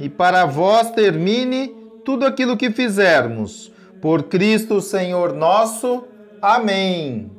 e 0.00 0.08
para 0.08 0.46
vós 0.46 0.90
termine 0.90 1.68
tudo 2.04 2.24
aquilo 2.24 2.56
que 2.56 2.70
fizermos. 2.70 3.70
Por 4.00 4.24
Cristo 4.24 4.80
Senhor 4.80 5.34
nosso. 5.34 6.04
Amém. 6.40 7.30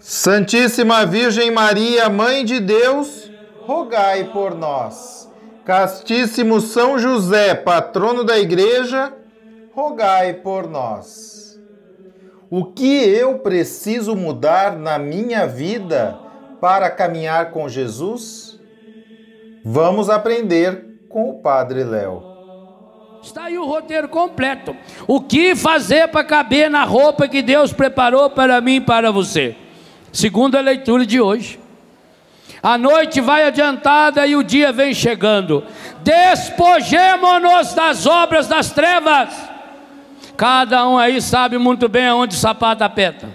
Santíssima 0.00 1.06
Virgem 1.06 1.52
Maria, 1.52 2.08
Mãe 2.08 2.44
de 2.44 2.58
Deus, 2.58 3.30
rogai 3.60 4.24
por 4.32 4.56
nós. 4.56 5.30
Castíssimo 5.64 6.60
São 6.60 6.98
José, 6.98 7.54
patrono 7.54 8.24
da 8.24 8.38
Igreja, 8.38 9.12
rogai 9.72 10.34
por 10.34 10.68
nós. 10.68 11.60
O 12.50 12.64
que 12.64 13.04
eu 13.04 13.38
preciso 13.40 14.16
mudar 14.16 14.76
na 14.76 14.98
minha 14.98 15.46
vida 15.46 16.18
para 16.60 16.90
caminhar 16.90 17.50
com 17.50 17.68
Jesus? 17.68 18.58
Vamos 19.62 20.08
aprender 20.08 20.87
com 21.08 21.30
o 21.30 21.34
Padre 21.34 21.84
Léo. 21.84 22.22
Está 23.22 23.44
aí 23.44 23.58
o 23.58 23.64
roteiro 23.64 24.08
completo. 24.08 24.76
O 25.06 25.20
que 25.20 25.56
fazer 25.56 26.08
para 26.08 26.24
caber 26.24 26.70
na 26.70 26.84
roupa 26.84 27.26
que 27.26 27.42
Deus 27.42 27.72
preparou 27.72 28.30
para 28.30 28.60
mim 28.60 28.76
e 28.76 28.80
para 28.80 29.10
você? 29.10 29.56
Segunda 30.12 30.60
leitura 30.60 31.04
de 31.04 31.20
hoje. 31.20 31.58
A 32.62 32.76
noite 32.76 33.20
vai 33.20 33.44
adiantada 33.44 34.26
e 34.26 34.36
o 34.36 34.42
dia 34.42 34.72
vem 34.72 34.92
chegando. 34.94 35.64
Despojemos-nos 36.02 37.74
das 37.74 38.06
obras 38.06 38.46
das 38.46 38.70
trevas. 38.70 39.34
Cada 40.36 40.88
um 40.88 40.98
aí 40.98 41.20
sabe 41.20 41.58
muito 41.58 41.88
bem 41.88 42.06
aonde 42.06 42.34
o 42.34 42.38
sapato 42.38 42.84
aperta. 42.84 43.28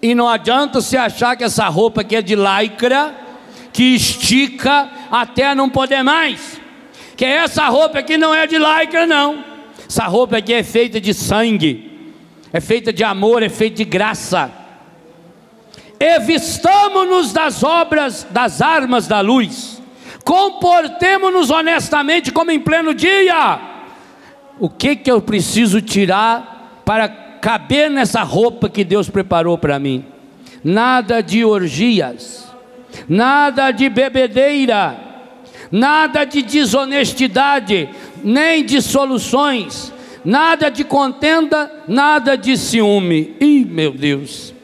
E 0.00 0.14
não 0.14 0.28
adianta 0.28 0.80
se 0.80 0.96
achar 0.96 1.36
que 1.36 1.44
essa 1.44 1.66
roupa 1.68 2.02
aqui 2.02 2.16
é 2.16 2.22
de 2.22 2.36
lycra 2.36 3.14
que 3.72 3.94
estica 3.94 4.88
até 5.10 5.54
não 5.54 5.68
poder 5.68 6.02
mais. 6.02 6.60
Que 7.16 7.24
essa 7.24 7.66
roupa 7.68 7.98
aqui 7.98 8.16
não 8.16 8.34
é 8.34 8.46
de 8.46 8.58
lycra, 8.58 9.06
não. 9.06 9.44
Essa 9.88 10.04
roupa 10.04 10.38
aqui 10.38 10.52
é 10.52 10.62
feita 10.62 11.00
de 11.00 11.14
sangue, 11.14 12.12
é 12.52 12.60
feita 12.60 12.92
de 12.92 13.04
amor, 13.04 13.42
é 13.42 13.48
feita 13.48 13.76
de 13.76 13.84
graça. 13.84 14.50
Evistamos-nos 15.98 17.32
das 17.32 17.62
obras, 17.62 18.26
das 18.30 18.60
armas 18.60 19.06
da 19.06 19.20
luz. 19.20 19.80
Comportemos-nos 20.24 21.50
honestamente 21.50 22.32
como 22.32 22.50
em 22.50 22.60
pleno 22.60 22.92
dia. 22.92 23.60
O 24.58 24.68
que 24.68 24.96
que 24.96 25.10
eu 25.10 25.22
preciso 25.22 25.80
tirar 25.80 26.82
para 26.84 27.08
caber 27.08 27.90
nessa 27.90 28.22
roupa 28.22 28.68
que 28.68 28.84
Deus 28.84 29.08
preparou 29.08 29.56
para 29.56 29.78
mim? 29.78 30.04
Nada 30.64 31.22
de 31.22 31.44
orgias 31.44 32.45
nada 33.08 33.70
de 33.70 33.88
bebedeira, 33.88 34.96
nada 35.70 36.24
de 36.24 36.42
desonestidade, 36.42 37.88
nem 38.22 38.64
de 38.64 38.80
soluções, 38.80 39.92
nada 40.24 40.68
de 40.70 40.84
contenda, 40.84 41.70
nada 41.86 42.36
de 42.36 42.56
ciúme. 42.56 43.36
Ih, 43.40 43.64
meu 43.64 43.92
Deus. 43.92 44.54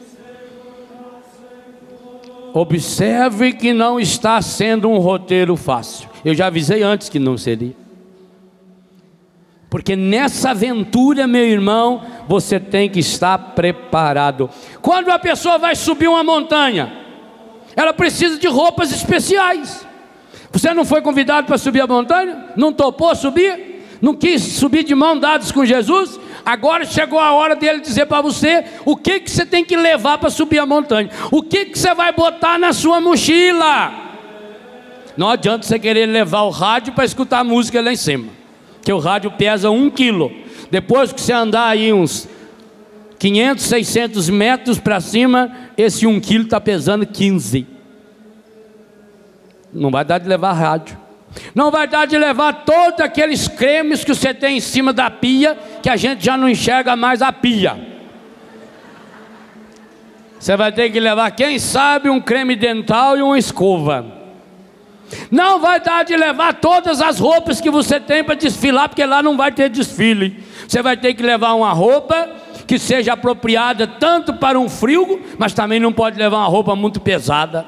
Observe 2.53 3.53
que 3.53 3.73
não 3.73 3.99
está 3.99 4.39
sendo 4.41 4.87
um 4.89 4.99
roteiro 4.99 5.55
fácil. 5.55 6.07
Eu 6.23 6.35
já 6.35 6.47
avisei 6.47 6.83
antes 6.83 7.09
que 7.09 7.17
não 7.17 7.37
seria. 7.37 7.75
Porque 9.73 9.95
nessa 9.95 10.51
aventura, 10.51 11.25
meu 11.25 11.43
irmão, 11.43 12.03
você 12.27 12.59
tem 12.59 12.87
que 12.87 12.99
estar 12.99 13.39
preparado. 13.55 14.47
Quando 14.83 15.09
a 15.09 15.17
pessoa 15.17 15.57
vai 15.57 15.75
subir 15.75 16.07
uma 16.07 16.23
montanha, 16.23 16.93
ela 17.75 17.93
precisa 17.93 18.37
de 18.37 18.47
roupas 18.47 18.91
especiais. 18.91 19.85
Você 20.51 20.73
não 20.73 20.85
foi 20.85 21.01
convidado 21.01 21.47
para 21.47 21.57
subir 21.57 21.81
a 21.81 21.87
montanha? 21.87 22.49
Não 22.55 22.71
topou 22.71 23.15
subir? 23.15 23.73
Não 24.01 24.13
quis 24.13 24.41
subir 24.41 24.83
de 24.83 24.93
mão 24.93 25.17
dadas 25.17 25.51
com 25.51 25.65
Jesus? 25.65 26.19
Agora 26.45 26.83
chegou 26.83 27.19
a 27.19 27.31
hora 27.31 27.55
dele 27.55 27.79
dizer 27.79 28.05
para 28.05 28.21
você 28.21 28.65
o 28.85 28.97
que, 28.97 29.21
que 29.21 29.31
você 29.31 29.45
tem 29.45 29.63
que 29.63 29.77
levar 29.77 30.17
para 30.17 30.29
subir 30.29 30.59
a 30.59 30.65
montanha. 30.65 31.09
O 31.31 31.41
que, 31.41 31.65
que 31.65 31.79
você 31.79 31.93
vai 31.93 32.11
botar 32.11 32.59
na 32.59 32.73
sua 32.73 32.99
mochila? 32.99 33.93
Não 35.15 35.29
adianta 35.29 35.65
você 35.65 35.79
querer 35.79 36.05
levar 36.05 36.41
o 36.41 36.49
rádio 36.49 36.93
para 36.93 37.05
escutar 37.05 37.39
a 37.39 37.43
música 37.43 37.81
lá 37.81 37.93
em 37.93 37.95
cima. 37.95 38.27
Que 38.83 38.91
o 38.91 38.99
rádio 38.99 39.31
pesa 39.31 39.69
um 39.69 39.89
quilo. 39.89 40.31
Depois 40.69 41.13
que 41.13 41.21
você 41.21 41.31
andar 41.31 41.67
aí 41.67 41.93
uns 41.93 42.27
500, 43.19 43.63
600 43.63 44.29
metros 44.29 44.79
para 44.79 44.99
cima, 44.99 45.49
esse 45.77 46.05
1 46.05 46.19
quilo 46.19 46.45
está 46.45 46.59
pesando 46.59 47.05
15. 47.05 47.67
Não 49.73 49.89
vai 49.89 50.05
dar 50.05 50.19
de 50.19 50.27
levar 50.27 50.53
rádio. 50.53 50.97
Não 51.55 51.71
vai 51.71 51.87
dar 51.87 52.05
de 52.05 52.17
levar 52.17 52.63
todos 52.63 52.99
aqueles 52.99 53.47
cremes 53.47 54.03
que 54.03 54.13
você 54.13 54.33
tem 54.33 54.57
em 54.57 54.59
cima 54.59 54.93
da 54.93 55.09
pia, 55.09 55.57
que 55.81 55.89
a 55.89 55.95
gente 55.95 56.23
já 56.23 56.37
não 56.37 56.47
enxerga 56.47 56.95
mais 56.95 57.21
a 57.21 57.31
pia. 57.31 57.93
Você 60.39 60.55
vai 60.57 60.71
ter 60.71 60.91
que 60.91 60.99
levar, 60.99 61.31
quem 61.31 61.57
sabe, 61.57 62.09
um 62.09 62.19
creme 62.19 62.55
dental 62.55 63.17
e 63.17 63.21
uma 63.21 63.39
escova. 63.39 64.05
Não 65.31 65.59
vai 65.59 65.79
dar 65.79 66.03
de 66.03 66.15
levar 66.15 66.55
todas 66.55 67.01
as 67.01 67.19
roupas 67.19 67.61
que 67.61 67.69
você 67.69 67.99
tem 67.99 68.23
para 68.23 68.35
desfilar, 68.35 68.89
porque 68.89 69.05
lá 69.05 69.23
não 69.23 69.37
vai 69.37 69.51
ter 69.51 69.69
desfile. 69.69 70.43
Você 70.67 70.81
vai 70.81 70.97
ter 70.97 71.13
que 71.13 71.23
levar 71.23 71.53
uma 71.53 71.71
roupa 71.71 72.29
que 72.73 72.79
seja 72.79 73.13
apropriada 73.13 73.85
tanto 73.85 74.33
para 74.33 74.59
um 74.59 74.67
frio, 74.67 75.21
mas 75.37 75.53
também 75.53 75.79
não 75.79 75.93
pode 75.93 76.17
levar 76.17 76.37
uma 76.37 76.47
roupa 76.47 76.75
muito 76.75 76.99
pesada. 76.99 77.67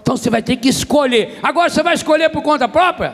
Então 0.00 0.16
você 0.16 0.30
vai 0.30 0.40
ter 0.40 0.54
que 0.54 0.68
escolher. 0.68 1.40
Agora 1.42 1.68
você 1.68 1.82
vai 1.82 1.94
escolher 1.94 2.28
por 2.28 2.40
conta 2.40 2.68
própria? 2.68 3.12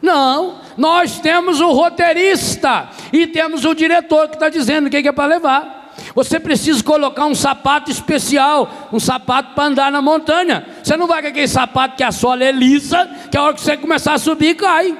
Não, 0.00 0.60
nós 0.76 1.18
temos 1.18 1.60
o 1.60 1.72
roteirista 1.72 2.88
e 3.12 3.26
temos 3.26 3.64
o 3.64 3.74
diretor 3.74 4.28
que 4.28 4.36
está 4.36 4.48
dizendo 4.48 4.86
o 4.86 4.90
que 4.90 4.98
é 4.98 5.10
para 5.10 5.26
levar. 5.26 5.92
Você 6.14 6.38
precisa 6.38 6.84
colocar 6.84 7.26
um 7.26 7.34
sapato 7.34 7.90
especial, 7.90 8.88
um 8.92 9.00
sapato 9.00 9.56
para 9.56 9.64
andar 9.64 9.90
na 9.90 10.00
montanha. 10.00 10.64
Você 10.84 10.96
não 10.96 11.08
vai 11.08 11.20
com 11.20 11.26
aquele 11.26 11.48
sapato 11.48 11.96
que 11.96 12.04
a 12.04 12.12
sola 12.12 12.44
é 12.44 12.52
lisa, 12.52 13.10
que 13.28 13.36
a 13.36 13.42
hora 13.42 13.54
que 13.54 13.60
você 13.60 13.76
começar 13.76 14.14
a 14.14 14.18
subir 14.18 14.54
cai. 14.54 14.96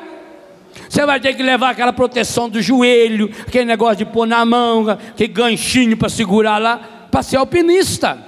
Você 0.88 1.04
vai 1.04 1.20
ter 1.20 1.34
que 1.34 1.42
levar 1.42 1.70
aquela 1.70 1.92
proteção 1.92 2.48
do 2.48 2.62
joelho, 2.62 3.30
aquele 3.46 3.66
negócio 3.66 3.96
de 3.96 4.06
pôr 4.06 4.26
na 4.26 4.44
mão, 4.44 4.88
aquele 4.88 5.32
ganchinho 5.32 5.96
para 5.96 6.08
segurar 6.08 6.58
lá, 6.58 7.08
para 7.10 7.22
ser 7.22 7.36
alpinista. 7.36 8.26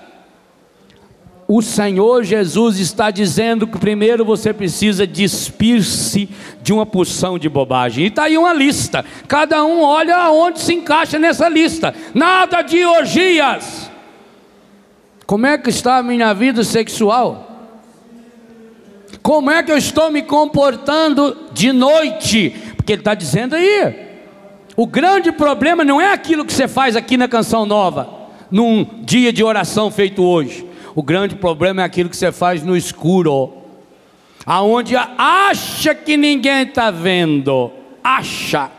O 1.53 1.61
Senhor 1.63 2.23
Jesus 2.23 2.79
está 2.79 3.11
dizendo 3.11 3.67
que 3.67 3.77
primeiro 3.77 4.25
você 4.25 4.53
precisa 4.53 5.05
despir-se 5.05 6.29
de 6.63 6.73
uma 6.73 6.87
porção 6.87 7.41
de 7.41 7.49
bobagem. 7.49 8.05
E 8.05 8.07
está 8.07 8.25
aí 8.25 8.39
uma 8.39 8.53
lista. 8.53 9.05
Cada 9.27 9.65
um 9.65 9.83
olha 9.83 10.17
aonde 10.17 10.61
se 10.61 10.75
encaixa 10.75 11.19
nessa 11.19 11.49
lista. 11.49 11.93
Nada 12.15 12.63
de 12.63 12.85
orgias. 12.85 13.91
Como 15.27 15.45
é 15.45 15.59
que 15.59 15.71
está 15.71 15.97
a 15.97 16.03
minha 16.05 16.33
vida 16.33 16.63
sexual? 16.63 17.50
Como 19.23 19.51
é 19.51 19.63
que 19.63 19.71
eu 19.71 19.77
estou 19.77 20.11
me 20.11 20.23
comportando 20.23 21.37
de 21.53 21.73
noite? 21.73 22.55
Porque 22.77 22.93
ele 22.93 23.01
está 23.01 23.15
dizendo 23.15 23.55
aí. 23.55 24.11
O 24.77 24.87
grande 24.87 25.31
problema 25.31 25.85
não 25.85 26.01
é 26.01 26.13
aquilo 26.13 26.45
que 26.45 26.53
você 26.53 26.67
faz 26.67 26.97
aqui 26.97 27.17
na 27.17 27.29
canção 27.29 27.67
nova, 27.67 28.09
num 28.51 28.87
dia 29.03 29.33
de 29.33 29.45
oração 29.45 29.91
feito 29.91 30.23
hoje. 30.23 30.67
O 30.95 31.03
grande 31.03 31.37
problema 31.37 31.83
é 31.83 31.85
aquilo 31.85 32.09
que 32.09 32.17
você 32.17 32.33
faz 32.33 32.63
no 32.63 32.77
escuro, 32.77 33.53
aonde 34.47 34.97
acha 34.97 35.95
que 35.95 36.17
ninguém 36.17 36.63
está 36.63 36.91
vendo, 36.91 37.71
acha. 38.03 38.71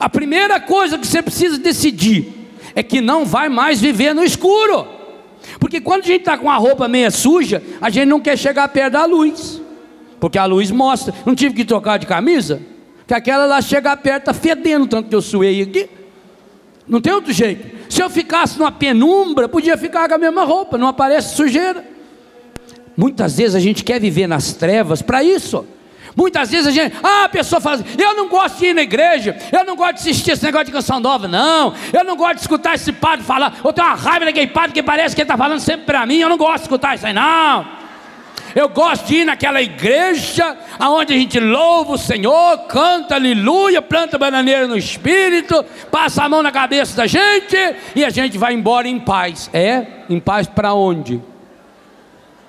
A 0.00 0.08
primeira 0.08 0.58
coisa 0.58 0.96
que 0.96 1.06
você 1.06 1.20
precisa 1.20 1.58
decidir 1.58 2.32
é 2.74 2.82
que 2.82 3.00
não 3.00 3.24
vai 3.24 3.48
mais 3.48 3.80
viver 3.80 4.14
no 4.14 4.24
escuro. 4.24 4.86
Porque 5.60 5.80
quando 5.80 6.04
a 6.04 6.06
gente 6.06 6.20
está 6.20 6.38
com 6.38 6.50
a 6.50 6.56
roupa 6.56 6.88
meia 6.88 7.10
suja, 7.10 7.62
a 7.80 7.90
gente 7.90 8.06
não 8.06 8.20
quer 8.20 8.38
chegar 8.38 8.66
perto 8.68 8.94
da 8.94 9.04
luz. 9.04 9.60
Porque 10.22 10.38
a 10.38 10.44
luz 10.44 10.70
mostra. 10.70 11.12
Não 11.26 11.34
tive 11.34 11.52
que 11.52 11.64
trocar 11.64 11.98
de 11.98 12.06
camisa? 12.06 12.62
Que 13.08 13.12
aquela 13.12 13.44
lá 13.44 13.60
chega 13.60 13.96
perto, 13.96 14.30
está 14.30 14.32
fedendo 14.32 14.86
tanto 14.86 15.08
que 15.08 15.14
eu 15.16 15.20
suei 15.20 15.60
aqui. 15.60 15.90
Não 16.86 17.00
tem 17.00 17.12
outro 17.12 17.32
jeito. 17.32 17.90
Se 17.90 18.00
eu 18.00 18.08
ficasse 18.08 18.56
numa 18.56 18.70
penumbra, 18.70 19.48
podia 19.48 19.76
ficar 19.76 20.08
com 20.08 20.14
a 20.14 20.18
mesma 20.18 20.44
roupa, 20.44 20.78
não 20.78 20.86
aparece 20.86 21.34
sujeira. 21.34 21.84
Muitas 22.96 23.36
vezes 23.36 23.56
a 23.56 23.58
gente 23.58 23.82
quer 23.82 24.00
viver 24.00 24.28
nas 24.28 24.52
trevas 24.52 25.02
para 25.02 25.24
isso. 25.24 25.66
Muitas 26.14 26.52
vezes 26.52 26.68
a 26.68 26.70
gente, 26.70 26.94
ah, 27.02 27.24
a 27.24 27.28
pessoa 27.28 27.60
fala 27.60 27.76
assim, 27.76 27.86
eu 27.98 28.14
não 28.14 28.28
gosto 28.28 28.60
de 28.60 28.66
ir 28.66 28.74
na 28.74 28.82
igreja, 28.82 29.36
eu 29.50 29.64
não 29.64 29.74
gosto 29.74 29.94
de 29.94 30.00
assistir 30.02 30.30
esse 30.30 30.44
negócio 30.44 30.66
de 30.66 30.72
canção 30.72 31.00
nova, 31.00 31.26
não, 31.26 31.74
eu 31.92 32.04
não 32.04 32.14
gosto 32.14 32.34
de 32.34 32.42
escutar 32.42 32.74
esse 32.74 32.92
padre 32.92 33.24
falar, 33.24 33.58
eu 33.64 33.72
tenho 33.72 33.88
uma 33.88 33.96
raiva 33.96 34.26
daquele 34.26 34.48
padre 34.48 34.72
que 34.72 34.82
parece 34.84 35.16
que 35.16 35.22
ele 35.22 35.24
está 35.24 35.38
falando 35.38 35.58
sempre 35.58 35.86
para 35.86 36.06
mim, 36.06 36.18
eu 36.18 36.28
não 36.28 36.36
gosto 36.36 36.58
de 36.58 36.62
escutar 36.62 36.94
isso 36.94 37.06
aí, 37.06 37.12
não. 37.12 37.81
Eu 38.54 38.68
gosto 38.68 39.06
de 39.06 39.16
ir 39.16 39.24
naquela 39.24 39.62
igreja 39.62 40.56
onde 40.80 41.14
a 41.14 41.16
gente 41.16 41.40
louva 41.40 41.92
o 41.92 41.98
Senhor, 41.98 42.58
canta 42.68 43.14
aleluia, 43.14 43.80
planta 43.80 44.18
bananeira 44.18 44.66
no 44.66 44.76
espírito, 44.76 45.64
passa 45.90 46.24
a 46.24 46.28
mão 46.28 46.42
na 46.42 46.52
cabeça 46.52 46.96
da 46.96 47.06
gente 47.06 47.56
e 47.96 48.04
a 48.04 48.10
gente 48.10 48.36
vai 48.36 48.52
embora 48.52 48.86
em 48.86 49.00
paz. 49.00 49.48
É? 49.52 49.86
Em 50.08 50.20
paz 50.20 50.46
para 50.46 50.74
onde? 50.74 51.20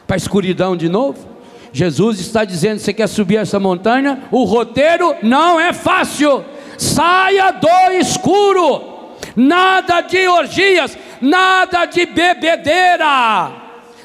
Para 0.06 0.16
a 0.16 0.18
escuridão 0.18 0.76
de 0.76 0.90
novo? 0.90 1.34
Jesus 1.72 2.20
está 2.20 2.44
dizendo: 2.44 2.80
você 2.80 2.94
quer 2.94 3.08
subir 3.08 3.38
essa 3.38 3.60
montanha? 3.60 4.24
O 4.30 4.44
roteiro 4.44 5.16
não 5.24 5.60
é 5.60 5.72
fácil. 5.72 6.44
Saia 6.78 7.52
do 7.52 7.94
escuro. 7.94 8.92
Nada 9.36 10.02
de 10.02 10.28
orgias, 10.28 10.98
nada 11.22 11.86
de 11.86 12.06
bebedeira. 12.06 13.63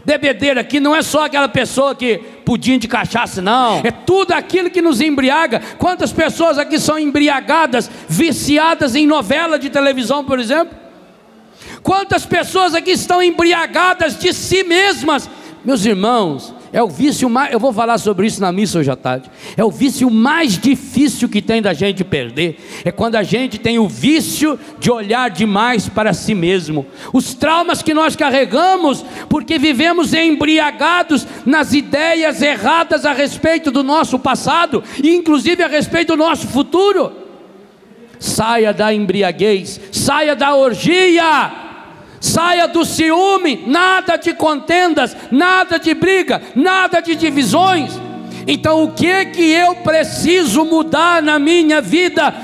Bebedeira 0.08 0.62
aqui 0.62 0.80
não 0.80 0.96
é 0.96 1.02
só 1.02 1.26
aquela 1.26 1.50
pessoa 1.50 1.94
que 1.94 2.16
pudim 2.42 2.78
de 2.78 2.88
cachaça, 2.88 3.42
não. 3.42 3.82
É 3.84 3.90
tudo 3.90 4.32
aquilo 4.32 4.70
que 4.70 4.80
nos 4.80 5.02
embriaga. 5.02 5.60
Quantas 5.76 6.10
pessoas 6.10 6.56
aqui 6.56 6.78
são 6.78 6.98
embriagadas, 6.98 7.90
viciadas 8.08 8.94
em 8.94 9.06
novela 9.06 9.58
de 9.58 9.68
televisão, 9.68 10.24
por 10.24 10.40
exemplo? 10.40 10.74
Quantas 11.82 12.24
pessoas 12.24 12.74
aqui 12.74 12.92
estão 12.92 13.22
embriagadas 13.22 14.18
de 14.18 14.32
si 14.32 14.62
mesmas? 14.62 15.28
Meus 15.62 15.84
irmãos, 15.84 16.54
é 16.72 16.82
o 16.82 16.88
vício 16.88 17.28
mais, 17.30 17.52
eu 17.52 17.58
vou 17.58 17.72
falar 17.72 17.98
sobre 17.98 18.26
isso 18.26 18.40
na 18.40 18.52
missa 18.52 18.78
hoje 18.78 18.90
à 18.90 18.96
tarde. 18.96 19.30
É 19.56 19.64
o 19.64 19.70
vício 19.70 20.10
mais 20.10 20.58
difícil 20.58 21.28
que 21.28 21.40
tem 21.40 21.62
da 21.62 21.72
gente 21.72 22.04
perder. 22.04 22.58
É 22.84 22.90
quando 22.90 23.16
a 23.16 23.22
gente 23.22 23.58
tem 23.58 23.78
o 23.78 23.88
vício 23.88 24.58
de 24.78 24.90
olhar 24.90 25.30
demais 25.30 25.88
para 25.88 26.12
si 26.12 26.34
mesmo. 26.34 26.86
Os 27.12 27.34
traumas 27.34 27.82
que 27.82 27.94
nós 27.94 28.14
carregamos 28.14 29.04
porque 29.28 29.58
vivemos 29.58 30.12
embriagados 30.12 31.26
nas 31.46 31.72
ideias 31.72 32.42
erradas 32.42 33.06
a 33.06 33.12
respeito 33.12 33.70
do 33.70 33.82
nosso 33.82 34.18
passado 34.18 34.82
e 35.02 35.14
inclusive 35.14 35.62
a 35.62 35.68
respeito 35.68 36.08
do 36.08 36.16
nosso 36.16 36.46
futuro. 36.48 37.12
Saia 38.18 38.74
da 38.74 38.92
embriaguez, 38.92 39.80
saia 39.92 40.34
da 40.34 40.54
orgia 40.54 41.67
Saia 42.20 42.66
do 42.66 42.84
ciúme, 42.84 43.64
nada 43.66 44.16
de 44.16 44.34
contendas, 44.34 45.16
nada 45.30 45.78
de 45.78 45.94
briga, 45.94 46.42
nada 46.54 47.00
de 47.00 47.14
divisões. 47.14 47.92
Então, 48.46 48.82
o 48.82 48.92
que 48.92 49.26
que 49.26 49.42
eu 49.42 49.76
preciso 49.76 50.64
mudar 50.64 51.22
na 51.22 51.38
minha 51.38 51.80
vida? 51.80 52.34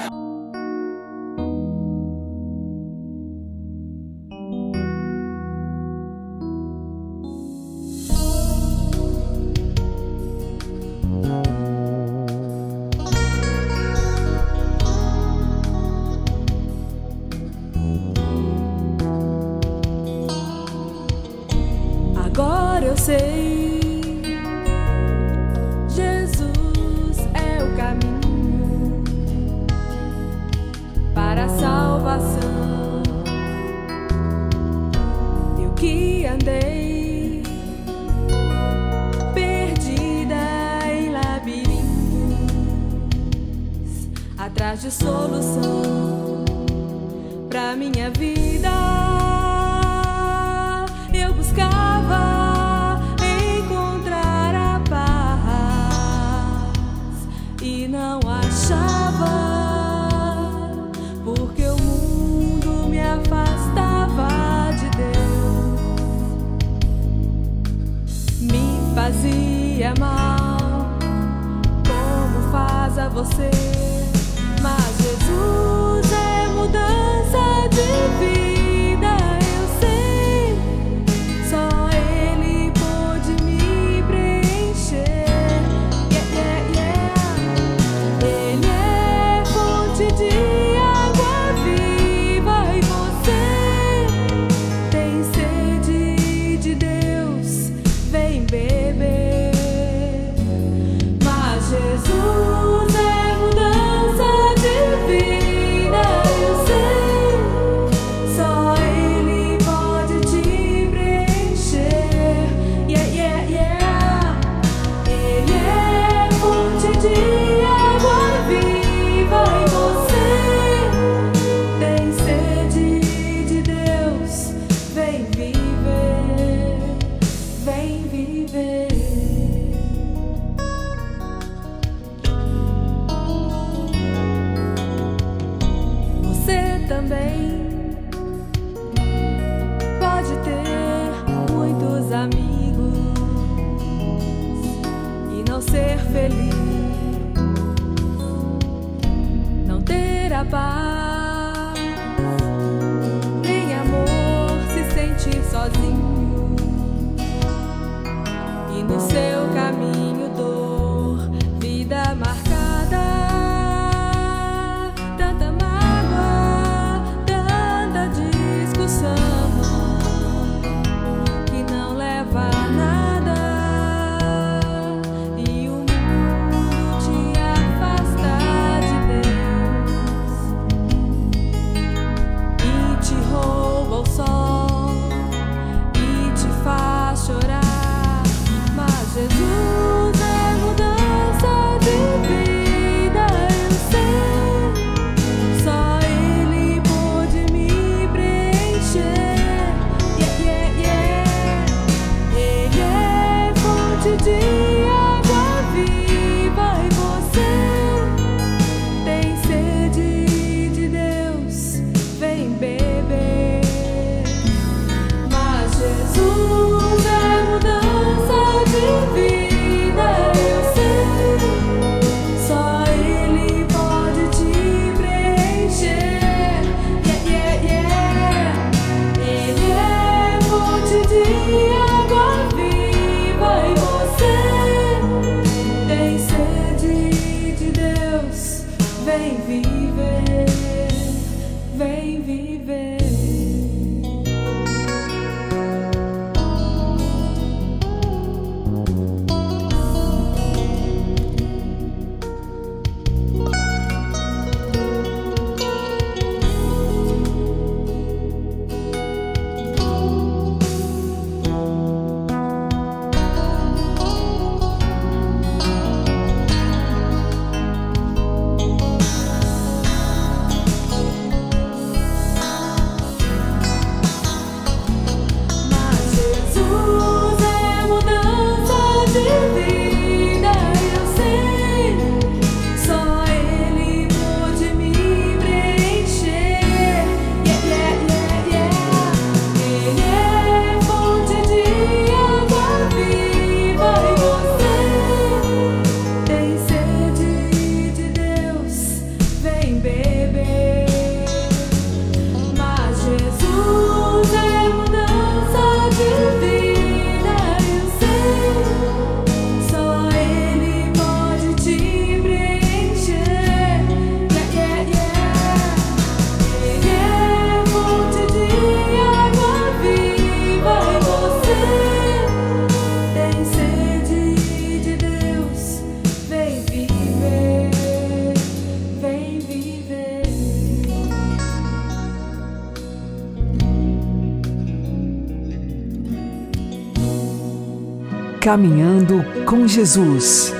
Caminhando 338.45 339.25
com 339.49 339.67
Jesus 339.67 340.53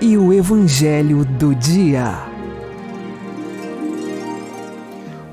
e 0.00 0.16
o 0.16 0.32
Evangelho 0.32 1.22
do 1.22 1.54
Dia. 1.54 2.14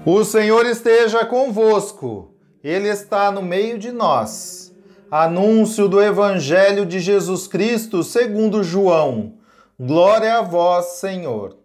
O 0.06 0.22
Senhor 0.26 0.66
esteja 0.66 1.24
convosco, 1.24 2.36
Ele 2.62 2.90
está 2.90 3.32
no 3.32 3.42
meio 3.42 3.80
de 3.80 3.94
nós. 3.94 4.76
Anúncio 5.10 5.88
do 5.88 6.04
Evangelho 6.04 6.86
de 6.86 7.00
Jesus 7.00 7.48
Cristo 7.48 8.04
segundo 8.04 8.66
João. 8.66 9.36
Glória 9.80 10.40
a 10.40 10.42
vós, 10.42 10.98
Senhor. 10.98 11.56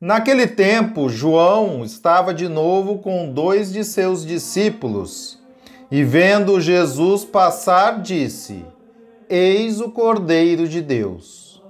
Naquele 0.00 0.46
tempo, 0.46 1.10
João 1.10 1.84
estava 1.84 2.32
de 2.32 2.48
novo 2.48 3.00
com 3.00 3.30
dois 3.30 3.70
de 3.70 3.84
seus 3.84 4.24
discípulos 4.24 5.38
e, 5.90 6.02
vendo 6.02 6.58
Jesus 6.62 7.26
passar, 7.26 8.00
disse: 8.00 8.64
Eis 9.34 9.80
o 9.80 9.90
Cordeiro 9.90 10.68
de 10.68 10.82
Deus. 10.82 11.62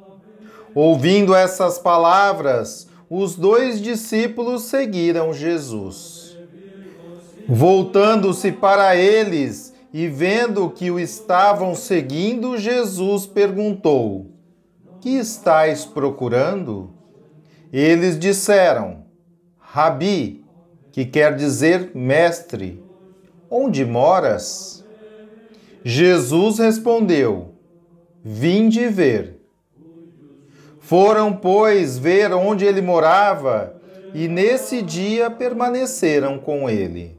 Ouvindo 0.75 1.33
essas 1.33 1.79
palavras, 1.79 2.89
os 3.09 3.37
dois 3.37 3.81
discípulos 3.81 4.63
seguiram 4.63 5.33
Jesus. 5.33 6.37
Voltando-se 7.49 8.51
para 8.51 8.97
eles 8.97 9.73
e 9.93 10.09
vendo 10.09 10.71
que 10.71 10.91
o 10.91 10.99
estavam 10.99 11.73
seguindo, 11.77 12.59
Jesus 12.59 13.29
perguntou: 13.29 14.33
Que 15.01 15.11
estáis 15.11 15.85
procurando? 15.85 16.91
Eles 17.73 18.19
disseram: 18.19 19.05
Rabi, 19.57 20.45
que 20.91 21.05
quer 21.05 21.37
dizer 21.37 21.93
mestre, 21.95 22.83
onde 23.49 23.85
moras? 23.85 24.85
Jesus 25.85 26.59
respondeu: 26.59 27.52
Vinde 28.25 28.87
ver. 28.87 29.41
Foram, 30.79 31.33
pois, 31.33 31.99
ver 31.99 32.33
onde 32.33 32.65
ele 32.65 32.81
morava 32.81 33.75
e 34.15 34.29
nesse 34.29 34.83
dia 34.83 35.31
permaneceram 35.31 36.39
com 36.39 36.69
ele. 36.69 37.17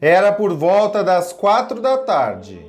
Era 0.00 0.32
por 0.32 0.54
volta 0.54 1.02
das 1.02 1.32
quatro 1.32 1.80
da 1.80 1.98
tarde. 1.98 2.60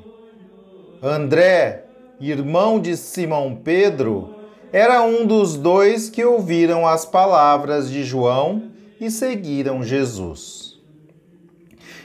André, 1.01 1.85
irmão 2.19 2.79
de 2.79 2.97
Simão 2.97 3.55
Pedro, 3.55 4.35
era 4.73 5.01
um 5.01 5.25
dos 5.25 5.55
dois 5.55 6.09
que 6.09 6.25
ouviram 6.25 6.85
as 6.85 7.05
palavras 7.05 7.89
de 7.89 8.03
João 8.03 8.71
e 8.99 9.09
seguiram 9.09 9.83
Jesus. 9.83 10.77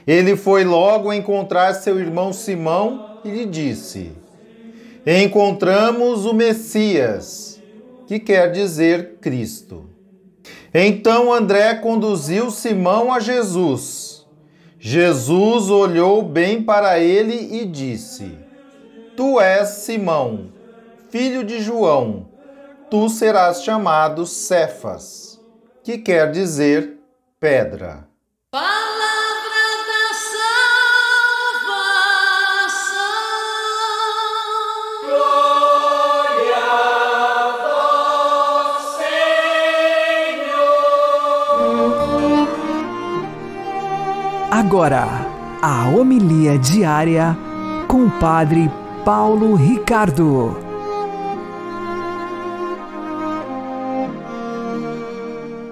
Ele 0.06 0.36
foi 0.36 0.62
logo 0.64 1.12
encontrar 1.12 1.74
seu 1.74 1.98
irmão 1.98 2.32
Simão 2.32 3.18
e 3.24 3.30
lhe 3.30 3.46
disse: 3.46 4.12
encontramos 5.06 6.24
o 6.24 6.32
Messias, 6.32 7.60
que 8.06 8.18
quer 8.18 8.50
dizer 8.52 9.18
Cristo. 9.20 9.84
Então 10.72 11.32
André 11.32 11.74
conduziu 11.74 12.50
Simão 12.50 13.12
a 13.12 13.20
Jesus. 13.20 14.26
Jesus 14.78 15.70
olhou 15.70 16.22
bem 16.22 16.62
para 16.62 16.98
ele 16.98 17.60
e 17.60 17.64
disse: 17.64 18.36
Tu 19.16 19.40
és 19.40 19.68
Simão, 19.68 20.52
filho 21.10 21.44
de 21.44 21.60
João, 21.60 22.28
tu 22.90 23.08
serás 23.08 23.62
chamado 23.62 24.26
Cefas, 24.26 25.40
que 25.82 25.98
quer 25.98 26.30
dizer 26.30 26.98
pedra. 27.38 28.06
Agora, 44.56 45.08
a 45.60 45.88
homilia 45.88 46.56
diária 46.56 47.36
com 47.88 48.06
o 48.06 48.20
Padre 48.20 48.70
Paulo 49.04 49.56
Ricardo. 49.56 50.56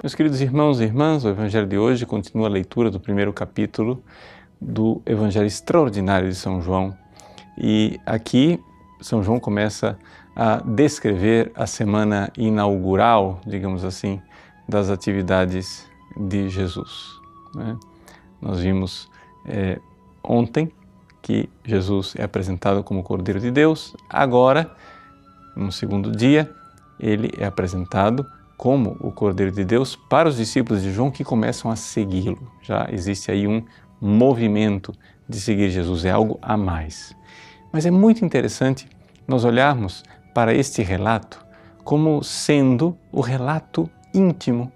Meus 0.03 0.13
queridos 0.13 0.41
irmãos 0.41 0.81
e 0.81 0.83
irmãs, 0.83 1.23
o 1.23 1.29
Evangelho 1.29 1.65
de 1.65 1.77
hoje 1.77 2.05
continua 2.05 2.47
a 2.47 2.49
leitura 2.49 2.91
do 2.91 2.99
primeiro 2.99 3.31
capítulo 3.31 4.03
do 4.59 5.01
Evangelho 5.05 5.47
Extraordinário 5.47 6.27
de 6.27 6.35
São 6.35 6.61
João. 6.61 6.93
E 7.57 7.97
aqui 8.05 8.59
São 8.99 9.23
João 9.23 9.39
começa 9.39 9.97
a 10.35 10.57
descrever 10.57 11.53
a 11.55 11.65
semana 11.65 12.29
inaugural, 12.37 13.39
digamos 13.47 13.85
assim, 13.85 14.21
das 14.67 14.89
atividades 14.89 15.89
de 16.17 16.49
Jesus. 16.49 17.13
Né? 17.55 17.77
Nós 18.43 18.59
vimos 18.59 19.09
é, 19.45 19.79
ontem 20.21 20.69
que 21.21 21.49
Jesus 21.63 22.13
é 22.17 22.23
apresentado 22.23 22.83
como 22.83 23.01
Cordeiro 23.01 23.39
de 23.39 23.49
Deus, 23.49 23.95
agora, 24.09 24.69
no 25.55 25.71
segundo 25.71 26.11
dia, 26.11 26.53
ele 26.99 27.31
é 27.37 27.45
apresentado 27.45 28.25
como 28.57 28.97
o 28.99 29.13
Cordeiro 29.13 29.51
de 29.51 29.63
Deus 29.63 29.95
para 29.95 30.27
os 30.27 30.35
discípulos 30.35 30.83
de 30.83 30.91
João 30.91 31.09
que 31.09 31.23
começam 31.23 31.71
a 31.71 31.77
segui-lo. 31.77 32.51
Já 32.61 32.87
existe 32.91 33.31
aí 33.31 33.47
um 33.47 33.63
movimento 34.01 34.93
de 35.27 35.39
seguir 35.39 35.69
Jesus, 35.69 36.03
é 36.03 36.11
algo 36.11 36.37
a 36.41 36.57
mais. 36.57 37.15
Mas 37.71 37.85
é 37.85 37.91
muito 37.91 38.25
interessante 38.25 38.89
nós 39.25 39.45
olharmos 39.45 40.03
para 40.33 40.53
este 40.53 40.83
relato 40.83 41.43
como 41.85 42.21
sendo 42.21 42.97
o 43.09 43.21
relato 43.21 43.89
íntimo 44.13 44.69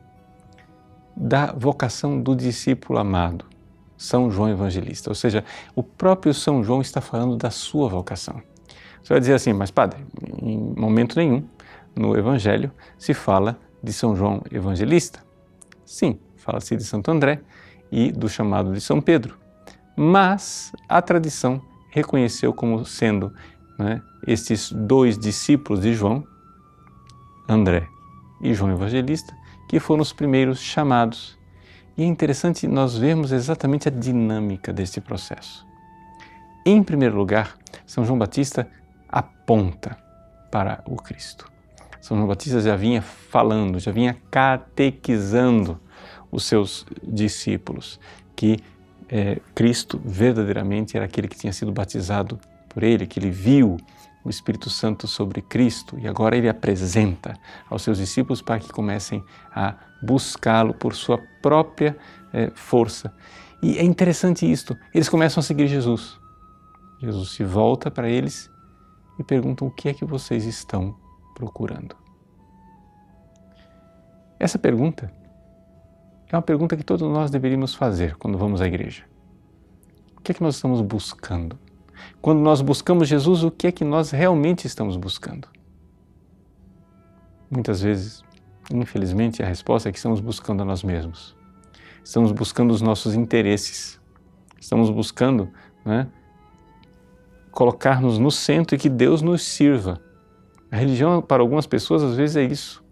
da 1.16 1.52
vocação 1.52 2.22
do 2.22 2.36
discípulo 2.36 3.00
amado. 3.00 3.57
São 3.98 4.30
João 4.30 4.50
Evangelista. 4.50 5.10
Ou 5.10 5.16
seja, 5.16 5.44
o 5.76 5.82
próprio 5.82 6.34
São 6.34 6.64
João 6.64 6.82
está 6.82 7.02
falando 7.02 7.36
da 7.36 7.50
sua 7.50 7.90
vocação. 7.90 8.42
Você 9.02 9.14
vai 9.14 9.20
dizer 9.20 9.34
assim, 9.34 9.54
mas 9.54 9.72
padre, 9.72 10.06
em 10.42 10.58
momento 10.78 11.18
nenhum 11.18 11.44
no 11.96 12.18
Evangelho 12.18 12.72
se 12.98 13.14
fala 13.14 13.58
de 13.82 13.92
São 13.92 14.16
João 14.16 14.42
Evangelista. 14.52 15.24
Sim, 15.86 16.20
fala-se 16.36 16.76
de 16.76 16.84
Santo 16.84 17.10
André 17.10 17.42
e 17.92 18.12
do 18.12 18.28
chamado 18.28 18.74
de 18.74 18.82
São 18.82 19.02
Pedro. 19.02 19.38
Mas 19.96 20.72
a 20.88 21.02
tradição 21.02 21.62
reconheceu 21.90 22.54
como 22.54 22.86
sendo 22.86 23.34
né, 23.80 24.02
estes 24.28 24.72
dois 24.72 25.18
discípulos 25.18 25.82
de 25.82 25.94
João, 25.94 26.24
André 27.48 27.88
e 28.42 28.54
João 28.54 28.72
Evangelista, 28.72 29.34
que 29.70 29.80
foram 29.80 30.02
os 30.02 30.14
primeiros 30.14 30.60
chamados 30.60 31.37
e 31.98 32.04
é 32.04 32.06
interessante 32.06 32.68
nós 32.68 32.98
vermos 32.98 33.32
exatamente 33.32 33.88
a 33.88 33.92
dinâmica 33.92 34.72
deste 34.72 35.02
processo. 35.02 35.66
Em 36.66 36.84
primeiro 36.84 37.18
lugar, 37.18 37.58
São 37.86 38.06
João 38.06 38.20
Batista 38.20 38.68
aponta 39.10 39.98
para 40.52 40.84
o 40.86 40.96
Cristo. 40.96 41.50
São 42.00 42.16
João 42.16 42.28
Batista 42.28 42.62
já 42.62 42.76
vinha 42.76 43.02
falando, 43.02 43.80
já 43.80 43.92
vinha 43.92 44.16
catequizando 44.30 45.80
os 46.32 46.46
seus 46.46 46.86
discípulos 47.02 48.00
que 48.36 48.60
é, 49.10 49.40
Cristo 49.56 50.00
verdadeiramente 50.04 50.96
era 50.96 51.06
aquele 51.06 51.28
que 51.28 51.38
tinha 51.38 51.54
sido 51.54 51.72
batizado 51.72 52.40
por 52.70 52.84
ele, 52.84 53.08
que 53.08 53.20
ele 53.20 53.32
viu 53.32 53.78
o 54.24 54.30
Espírito 54.30 54.70
Santo 54.70 55.08
sobre 55.08 55.42
Cristo 55.42 55.98
e 55.98 56.08
agora 56.08 56.36
ele 56.36 56.50
apresenta 56.50 57.34
aos 57.70 57.82
seus 57.82 57.98
discípulos 57.98 58.42
para 58.42 58.60
que 58.60 58.70
comecem 58.70 59.24
a 59.56 59.76
buscá-lo 60.02 60.74
por 60.74 60.96
sua 60.96 61.20
própria 61.42 61.98
eh, 62.34 62.52
força. 62.56 63.14
E 63.62 63.78
é 63.78 63.84
interessante 63.84 64.50
isto, 64.50 64.78
eles 64.94 65.10
começam 65.10 65.42
a 65.42 65.44
seguir 65.44 65.68
Jesus. 65.68 66.20
Jesus 67.00 67.32
se 67.32 67.44
volta 67.44 67.90
para 67.90 68.10
eles 68.10 68.50
e 69.20 69.24
pergunta 69.24 69.66
o 69.66 69.72
que 69.72 69.90
é 69.90 69.94
que 69.94 70.06
vocês 70.06 70.46
estão 70.46 70.96
procurando. 71.36 71.96
Essa 74.40 74.60
pergunta 74.60 75.12
é 76.30 76.36
uma 76.36 76.42
pergunta 76.42 76.76
que 76.76 76.84
todos 76.84 77.08
nós 77.08 77.32
deveríamos 77.32 77.74
fazer 77.74 78.16
quando 78.18 78.38
vamos 78.38 78.62
à 78.62 78.68
igreja. 78.68 79.04
O 80.18 80.22
que 80.22 80.32
é 80.32 80.36
que 80.36 80.44
nós 80.44 80.56
estamos 80.56 80.82
buscando? 80.82 81.58
Quando 82.22 82.40
nós 82.40 82.62
buscamos 82.62 83.08
Jesus, 83.08 83.44
o 83.44 83.52
que 83.52 83.68
é 83.68 83.72
que 83.72 83.84
nós 83.84 84.12
realmente 84.12 84.68
estamos 84.68 84.98
buscando? 84.98 85.48
Muitas 87.50 87.82
vezes, 87.82 88.24
infelizmente, 88.74 89.42
a 89.42 89.46
resposta 89.46 89.90
é 89.90 89.92
que 89.92 89.98
estamos 89.98 90.20
buscando 90.20 90.62
a 90.62 90.66
nós 90.66 90.84
mesmos. 90.84 91.36
Estamos 92.04 92.32
buscando 92.32 92.72
os 92.72 92.82
nossos 92.82 93.14
interesses. 93.14 94.00
Estamos 94.60 94.90
buscando 94.90 95.50
né, 95.86 96.08
colocar-nos 97.52 98.18
no 98.18 98.32
centro 98.32 98.76
e 98.76 98.80
que 98.80 98.90
Deus 98.90 99.22
nos 99.22 99.42
sirva. 99.42 100.02
A 100.72 100.76
religião, 100.76 101.22
para 101.22 101.42
algumas 101.42 101.66
pessoas, 101.66 102.04
às 102.04 102.16
vezes 102.16 102.36
é 102.36 102.44
isso. 102.44 102.84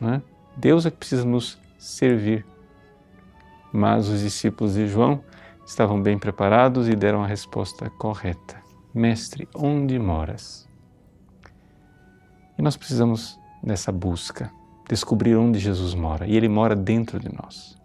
Né? 0.00 0.22
Deus 0.56 0.86
é 0.86 0.90
que 0.90 0.96
precisa 0.96 1.24
nos 1.24 1.58
servir. 1.78 2.44
Mas 3.72 4.08
os 4.08 4.20
discípulos 4.20 4.74
de 4.74 4.86
João 4.86 5.22
estavam 5.66 6.00
bem 6.00 6.18
preparados 6.18 6.88
e 6.88 6.94
deram 6.94 7.22
a 7.22 7.26
resposta 7.26 7.90
correta. 7.90 8.56
Mestre, 8.94 9.48
onde 9.54 9.98
moras? 9.98 10.68
E 12.58 12.62
nós 12.62 12.76
precisamos 12.76 13.38
dessa 13.66 13.90
busca, 13.90 14.50
descobrir 14.88 15.34
onde 15.34 15.58
Jesus 15.58 15.92
mora. 15.92 16.26
E 16.26 16.36
Ele 16.36 16.48
mora 16.48 16.76
dentro 16.76 17.18
de 17.18 17.28
nós. 17.34 17.76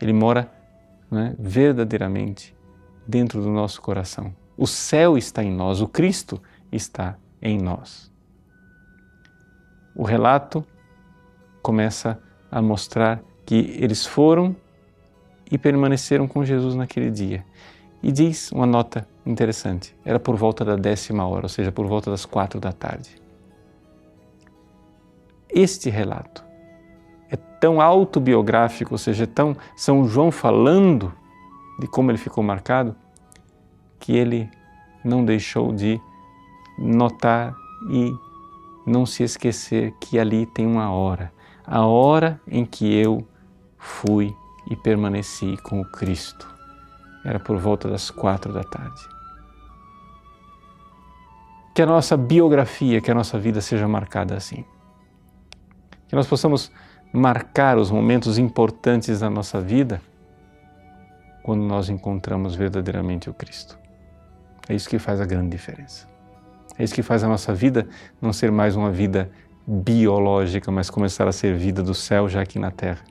Ele 0.00 0.12
mora 0.12 0.50
né, 1.10 1.34
verdadeiramente 1.38 2.54
dentro 3.06 3.42
do 3.42 3.50
nosso 3.50 3.82
coração. 3.82 4.32
O 4.56 4.66
céu 4.66 5.18
está 5.18 5.42
em 5.42 5.50
nós, 5.50 5.80
o 5.80 5.88
Cristo 5.88 6.40
está 6.70 7.16
em 7.42 7.58
nós. 7.58 8.10
O 9.94 10.04
relato 10.04 10.64
começa 11.62 12.20
a 12.50 12.62
mostrar 12.62 13.20
que 13.44 13.76
eles 13.78 14.06
foram 14.06 14.54
e 15.50 15.58
permaneceram 15.58 16.26
com 16.26 16.44
Jesus 16.44 16.74
naquele 16.74 17.10
dia. 17.10 17.44
E 18.02 18.12
diz 18.12 18.52
uma 18.52 18.66
nota 18.66 19.06
interessante: 19.24 19.94
era 20.04 20.18
por 20.18 20.36
volta 20.36 20.64
da 20.64 20.76
décima 20.76 21.26
hora, 21.26 21.46
ou 21.46 21.48
seja, 21.48 21.72
por 21.72 21.86
volta 21.86 22.10
das 22.10 22.24
quatro 22.24 22.60
da 22.60 22.72
tarde. 22.72 23.25
Este 25.48 25.90
relato 25.90 26.44
é 27.30 27.36
tão 27.36 27.80
autobiográfico, 27.80 28.94
ou 28.94 28.98
seja, 28.98 29.24
é 29.24 29.26
tão 29.26 29.56
São 29.74 30.06
João 30.06 30.30
falando 30.30 31.12
de 31.78 31.86
como 31.86 32.10
ele 32.10 32.18
ficou 32.18 32.42
marcado, 32.42 32.94
que 33.98 34.16
ele 34.16 34.50
não 35.04 35.24
deixou 35.24 35.72
de 35.72 36.00
notar 36.78 37.54
e 37.88 38.12
não 38.86 39.04
se 39.04 39.22
esquecer 39.22 39.94
que 40.00 40.18
ali 40.18 40.46
tem 40.46 40.66
uma 40.66 40.90
hora, 40.90 41.32
a 41.66 41.84
hora 41.84 42.40
em 42.46 42.64
que 42.64 42.94
eu 42.94 43.26
fui 43.78 44.34
e 44.70 44.76
permaneci 44.76 45.56
com 45.62 45.80
o 45.80 45.84
Cristo. 45.84 46.48
Era 47.24 47.40
por 47.40 47.56
volta 47.56 47.88
das 47.88 48.10
quatro 48.10 48.52
da 48.52 48.62
tarde. 48.62 49.00
Que 51.74 51.82
a 51.82 51.86
nossa 51.86 52.16
biografia, 52.16 53.00
que 53.00 53.10
a 53.10 53.14
nossa 53.14 53.38
vida 53.38 53.60
seja 53.60 53.86
marcada 53.88 54.36
assim. 54.36 54.64
Que 56.08 56.14
nós 56.14 56.26
possamos 56.26 56.70
marcar 57.12 57.78
os 57.78 57.90
momentos 57.90 58.38
importantes 58.38 59.20
da 59.20 59.30
nossa 59.30 59.60
vida 59.60 60.00
quando 61.42 61.62
nós 61.62 61.88
encontramos 61.88 62.54
verdadeiramente 62.54 63.30
o 63.30 63.34
Cristo. 63.34 63.78
É 64.68 64.74
isso 64.74 64.88
que 64.88 64.98
faz 64.98 65.20
a 65.20 65.24
grande 65.24 65.50
diferença. 65.50 66.06
É 66.78 66.84
isso 66.84 66.94
que 66.94 67.02
faz 67.02 67.22
a 67.22 67.28
nossa 67.28 67.54
vida 67.54 67.88
não 68.20 68.32
ser 68.32 68.50
mais 68.50 68.74
uma 68.76 68.90
vida 68.90 69.30
biológica, 69.66 70.70
mas 70.70 70.90
começar 70.90 71.26
a 71.28 71.32
ser 71.32 71.56
vida 71.56 71.82
do 71.82 71.94
céu 71.94 72.28
já 72.28 72.42
aqui 72.42 72.58
na 72.58 72.70
terra. 72.70 73.02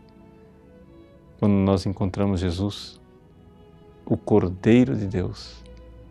Quando 1.40 1.54
nós 1.54 1.86
encontramos 1.86 2.40
Jesus, 2.40 3.00
o 4.06 4.18
Cordeiro 4.18 4.96
de 4.96 5.08
Deus, 5.08 5.64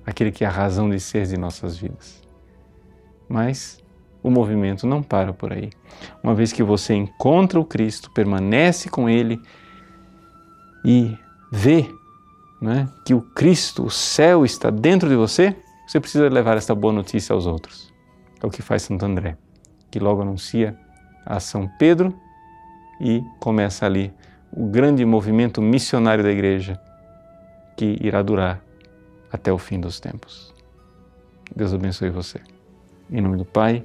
aquele 0.06 0.32
que 0.32 0.44
é 0.44 0.46
a 0.46 0.50
razão 0.50 0.88
de 0.88 0.98
ser 0.98 1.26
de 1.26 1.36
nossas 1.36 1.76
vidas. 1.76 2.22
Mas 3.28 3.83
o 4.24 4.30
movimento 4.30 4.86
não 4.86 5.02
para 5.02 5.34
por 5.34 5.52
aí. 5.52 5.70
Uma 6.22 6.34
vez 6.34 6.50
que 6.50 6.62
você 6.62 6.94
encontra 6.94 7.60
o 7.60 7.64
Cristo, 7.64 8.10
permanece 8.10 8.88
com 8.88 9.08
Ele 9.08 9.38
e 10.82 11.14
vê 11.52 11.86
né, 12.60 12.88
que 13.04 13.12
o 13.12 13.20
Cristo, 13.20 13.84
o 13.84 13.90
céu, 13.90 14.42
está 14.42 14.70
dentro 14.70 15.10
de 15.10 15.14
você, 15.14 15.54
você 15.86 16.00
precisa 16.00 16.26
levar 16.30 16.56
esta 16.56 16.74
boa 16.74 16.92
notícia 16.92 17.34
aos 17.34 17.44
outros. 17.44 17.92
É 18.42 18.46
o 18.46 18.50
que 18.50 18.62
faz 18.62 18.82
Santo 18.82 19.04
André, 19.04 19.36
que 19.90 19.98
logo 19.98 20.22
anuncia 20.22 20.74
a 21.26 21.38
São 21.38 21.68
Pedro 21.78 22.18
e 22.98 23.22
começa 23.38 23.84
ali 23.84 24.10
o 24.50 24.66
grande 24.66 25.04
movimento 25.04 25.60
missionário 25.60 26.24
da 26.24 26.30
igreja 26.30 26.80
que 27.76 27.98
irá 28.00 28.22
durar 28.22 28.62
até 29.30 29.52
o 29.52 29.58
fim 29.58 29.78
dos 29.78 30.00
tempos. 30.00 30.54
Deus 31.54 31.74
abençoe 31.74 32.08
você. 32.08 32.40
Em 33.10 33.20
nome 33.20 33.36
do 33.36 33.44
Pai 33.44 33.84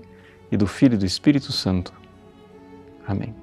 e 0.51 0.57
do 0.57 0.67
Filho 0.67 0.95
e 0.95 0.97
do 0.97 1.05
Espírito 1.05 1.51
Santo. 1.51 1.93
Amém. 3.07 3.33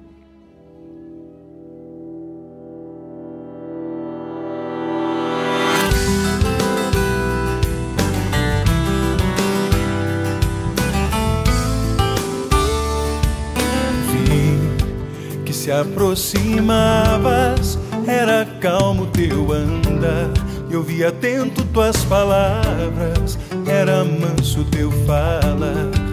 se 15.67 15.71
aproximavas, 15.71 17.77
era 18.07 18.45
calmo 18.61 19.05
teu 19.07 19.51
andar. 19.51 20.31
Eu 20.71 20.81
vi 20.81 21.03
atento 21.03 21.65
tuas 21.73 22.05
palavras, 22.05 23.37
era 23.65 24.05
manso 24.05 24.63
teu 24.71 24.89
falar. 25.05 26.06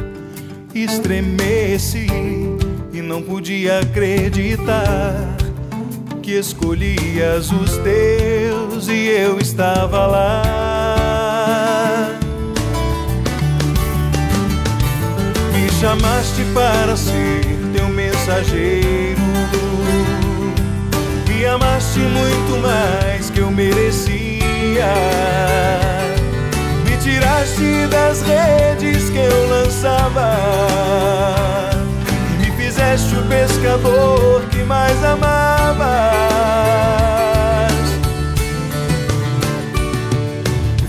Estremeci 0.85 2.07
e 2.93 3.01
não 3.01 3.23
podia 3.23 3.81
acreditar 3.81 5.37
que 6.23 6.33
escolhias 6.33 7.51
os 7.51 7.77
teus 7.79 8.89
e 8.89 9.09
eu 9.09 9.39
estava 9.39 10.07
lá. 10.07 10.43
Me 15.53 15.71
chamaste 15.81 16.45
para 16.55 16.97
ser 16.97 17.41
teu 17.75 17.89
mensageiro 17.89 19.25
me 21.45 21.51
amaste 21.51 21.99
muito 21.99 22.63
mais 22.63 23.29
que 23.29 23.41
eu 23.41 23.51
merecia. 23.51 24.35
Tiraste 27.05 27.87
das 27.91 28.23
redes 28.23 29.11
que 29.11 29.19
eu 29.19 29.49
lançava. 29.51 30.39
E 32.41 32.47
me 32.47 32.51
fizeste 32.57 33.15
o 33.15 33.23
pescador 33.29 34.43
que 34.51 34.63
mais 34.65 35.05
amavas. 35.05 35.85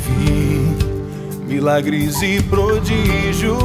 Vi 0.08 0.73
milagres 1.54 2.21
e 2.21 2.41
prodígios 2.43 3.58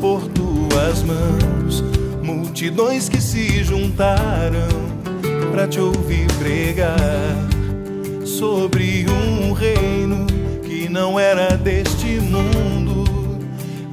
por 0.00 0.22
tuas 0.26 1.04
mãos, 1.04 1.84
multidões 2.20 3.08
que 3.08 3.20
se 3.20 3.62
juntaram 3.62 4.66
para 5.52 5.68
te 5.68 5.78
ouvir 5.78 6.26
pregar 6.40 6.98
sobre 8.24 9.06
um 9.08 9.52
reino 9.52 10.29
não 10.90 11.18
era 11.18 11.56
deste 11.56 12.20
mundo, 12.20 13.04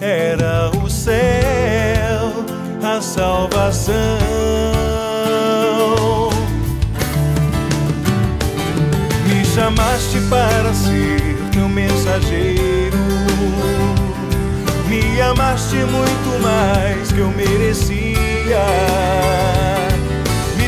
era 0.01 0.71
o 0.83 0.89
céu, 0.89 2.33
a 2.83 2.99
salvação. 2.99 3.93
Me 9.27 9.45
chamaste 9.45 10.19
para 10.29 10.73
ser 10.73 11.21
teu 11.51 11.69
mensageiro, 11.69 12.97
me 14.89 15.21
amaste 15.21 15.75
muito 15.75 16.41
mais 16.41 17.11
que 17.11 17.19
eu 17.19 17.29
merecia 17.29 18.57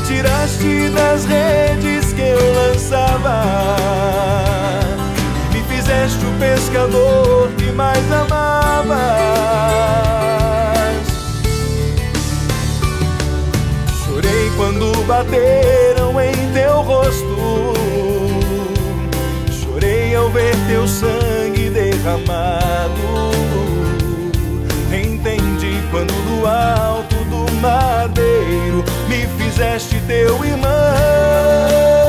tiraste 0.10 0.90
das 0.90 1.26
redes 1.26 2.14
que 2.14 2.22
eu 2.22 2.54
lançava. 2.54 3.80
Fizeste 6.00 6.26
o 6.26 6.32
pescador 6.40 7.50
que 7.58 7.72
mais 7.74 8.10
amavas. 8.10 8.98
Chorei 14.06 14.50
quando 14.56 15.06
bateram 15.06 16.22
em 16.22 16.54
teu 16.54 16.82
rosto. 16.84 17.74
Chorei 19.52 20.16
ao 20.16 20.30
ver 20.30 20.56
teu 20.70 20.88
sangue 20.88 21.70
derramado. 21.70 23.34
Entendi 24.94 25.84
quando 25.92 26.14
do 26.14 26.48
alto 26.48 27.16
do 27.26 27.52
madeiro 27.56 28.86
me 29.10 29.28
fizeste 29.38 30.02
teu 30.08 30.46
irmão. 30.46 32.09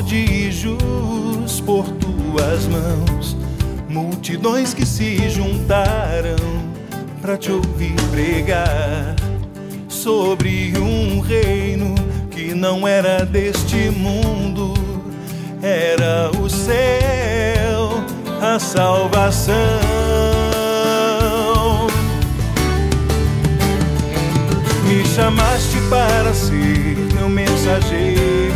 Prodígios 0.00 1.60
por 1.66 1.86
tuas 1.90 2.66
mãos, 2.66 3.36
multidões 3.86 4.72
que 4.72 4.86
se 4.86 5.28
juntaram 5.28 6.36
para 7.20 7.36
te 7.36 7.52
ouvir 7.52 7.94
pregar 8.10 9.14
sobre 9.86 10.72
um 10.78 11.20
reino 11.20 11.94
que 12.30 12.54
não 12.54 12.88
era 12.88 13.26
deste 13.26 13.90
mundo, 13.90 14.72
era 15.60 16.30
o 16.40 16.48
céu, 16.48 18.02
a 18.40 18.58
salvação. 18.58 19.54
Me 24.88 25.04
chamaste 25.04 25.78
para 25.90 26.32
ser 26.32 26.96
meu 27.14 27.28
mensageiro 27.28 28.49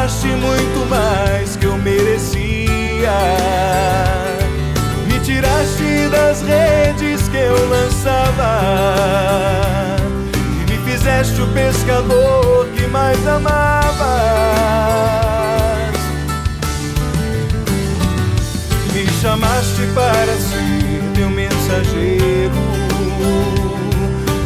e 0.00 0.02
amaste 0.02 0.28
muito 0.28 0.88
mais 0.88 1.56
que 1.56 1.66
eu 1.66 1.76
merecia. 1.76 3.12
Me 5.06 5.20
tiraste 5.20 6.08
das 6.10 6.40
redes 6.40 7.28
que 7.28 7.36
eu 7.36 7.68
lançava 7.68 8.60
e 10.32 10.70
me 10.70 10.78
fizeste 10.90 11.42
o 11.42 11.46
pescador 11.48 12.66
que 12.74 12.86
mais 12.86 13.26
amavas. 13.26 14.00
Me 18.94 19.06
chamaste 19.20 19.86
para 19.94 20.34
ser 20.34 21.02
teu 21.14 21.28
mensageiro. 21.28 22.54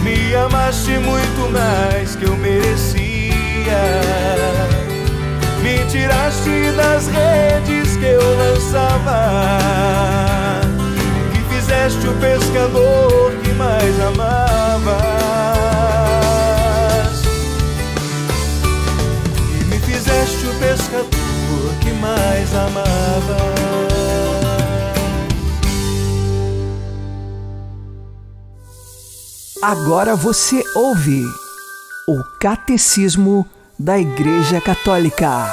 Me 0.03 0.35
amaste 0.35 0.99
muito 0.99 1.53
mais 1.53 2.17
que 2.17 2.25
eu 2.25 2.37
merecia. 2.37 3.15
Me 5.65 5.83
tiraste 5.87 6.73
das 6.77 7.07
redes 7.07 7.97
que 7.97 8.05
eu 8.05 8.21
lançava 8.37 9.31
e 11.33 11.55
fizeste 11.55 12.07
o 12.07 12.13
pescador 12.21 13.33
que 13.43 13.51
mais 13.55 13.99
amavas. 13.99 14.95
E 19.59 19.65
me 19.65 19.79
fizeste 19.79 20.47
o 20.49 20.55
pescador 20.59 21.75
que 21.81 21.93
mais 21.93 22.55
amavas. 22.55 23.55
Agora 29.63 30.15
você 30.15 30.63
ouve 30.75 31.25
o 32.07 32.23
Catecismo 32.39 33.49
da 33.79 33.99
Igreja 33.99 34.61
Católica. 34.61 35.47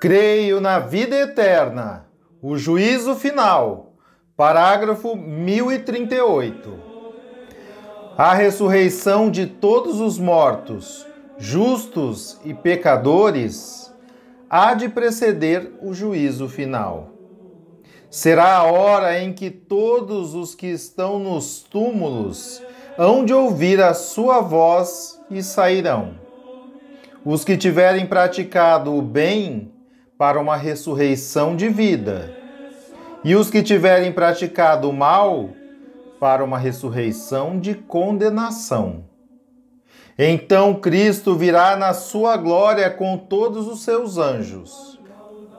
Creio 0.00 0.60
na 0.60 0.80
vida 0.80 1.14
eterna, 1.14 2.06
o 2.42 2.58
juízo 2.58 3.14
final. 3.14 3.94
Parágrafo 4.36 5.14
1038. 5.14 6.74
A 8.16 8.34
ressurreição 8.34 9.30
de 9.30 9.46
todos 9.46 10.00
os 10.00 10.18
mortos, 10.18 11.06
justos 11.38 12.40
e 12.44 12.52
pecadores, 12.52 13.92
há 14.50 14.74
de 14.74 14.88
preceder 14.88 15.72
o 15.80 15.94
juízo 15.94 16.48
final. 16.48 17.12
Será 18.10 18.56
a 18.56 18.64
hora 18.64 19.20
em 19.20 19.32
que 19.32 19.50
todos 19.50 20.34
os 20.34 20.54
que 20.54 20.66
estão 20.66 21.20
nos 21.20 21.60
túmulos 21.60 22.62
hão 22.98 23.24
de 23.24 23.32
ouvir 23.32 23.80
a 23.80 23.94
sua 23.94 24.40
voz 24.40 25.20
e 25.30 25.40
sairão. 25.40 26.16
Os 27.24 27.44
que 27.44 27.56
tiverem 27.56 28.04
praticado 28.04 28.92
o 28.92 29.00
bem 29.00 29.70
para 30.18 30.40
uma 30.40 30.56
ressurreição 30.56 31.54
de 31.54 31.68
vida, 31.68 32.34
e 33.22 33.36
os 33.36 33.50
que 33.50 33.62
tiverem 33.62 34.10
praticado 34.10 34.90
o 34.90 34.92
mal 34.92 35.50
para 36.18 36.42
uma 36.42 36.58
ressurreição 36.58 37.60
de 37.60 37.76
condenação. 37.76 39.04
Então 40.18 40.74
Cristo 40.74 41.36
virá 41.36 41.76
na 41.76 41.94
sua 41.94 42.36
glória 42.36 42.90
com 42.90 43.16
todos 43.16 43.68
os 43.68 43.82
seus 43.82 44.18
anjos. 44.18 44.98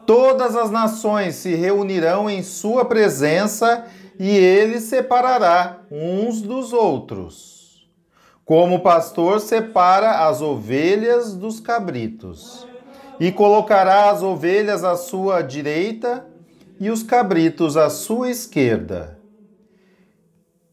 Todas 0.06 0.58
as 0.58 0.70
nações 0.70 1.36
se 1.36 1.56
reunirão 1.56 2.30
em 2.30 2.44
sua 2.44 2.84
presença 2.84 3.86
e 4.20 4.30
ele 4.30 4.82
separará 4.82 5.80
uns 5.90 6.42
dos 6.42 6.74
outros. 6.74 7.88
Como 8.44 8.76
o 8.76 8.80
pastor 8.82 9.40
separa 9.40 10.28
as 10.28 10.42
ovelhas 10.42 11.34
dos 11.34 11.62
cabritos, 11.62 12.68
e 13.18 13.32
colocará 13.32 14.10
as 14.10 14.22
ovelhas 14.22 14.84
à 14.84 14.98
sua 14.98 15.42
direita 15.42 16.26
e 16.80 16.90
os 16.90 17.04
cabritos 17.04 17.78
à 17.78 17.90
sua 17.90 18.30
esquerda. 18.30 19.18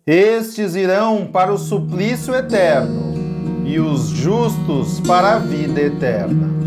Estes 0.06 0.74
irão 0.74 1.26
para 1.26 1.52
o 1.52 1.58
suplício 1.58 2.34
eterno, 2.34 3.14
e 3.64 3.78
os 3.78 4.08
justos 4.08 5.00
para 5.00 5.34
a 5.34 5.38
vida 5.38 5.80
eterna. 5.80 6.65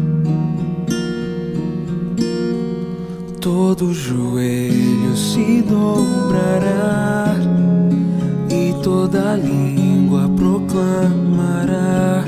Todo 3.52 3.92
joelho 3.92 5.18
se 5.18 5.64
dobrará 5.64 7.36
e 8.48 8.76
toda 8.84 9.36
língua 9.38 10.30
proclamará 10.38 12.24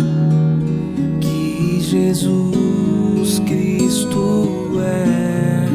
que 1.19 1.79
Jesus 1.79 3.37
Cristo 3.45 4.79
é 4.83 5.67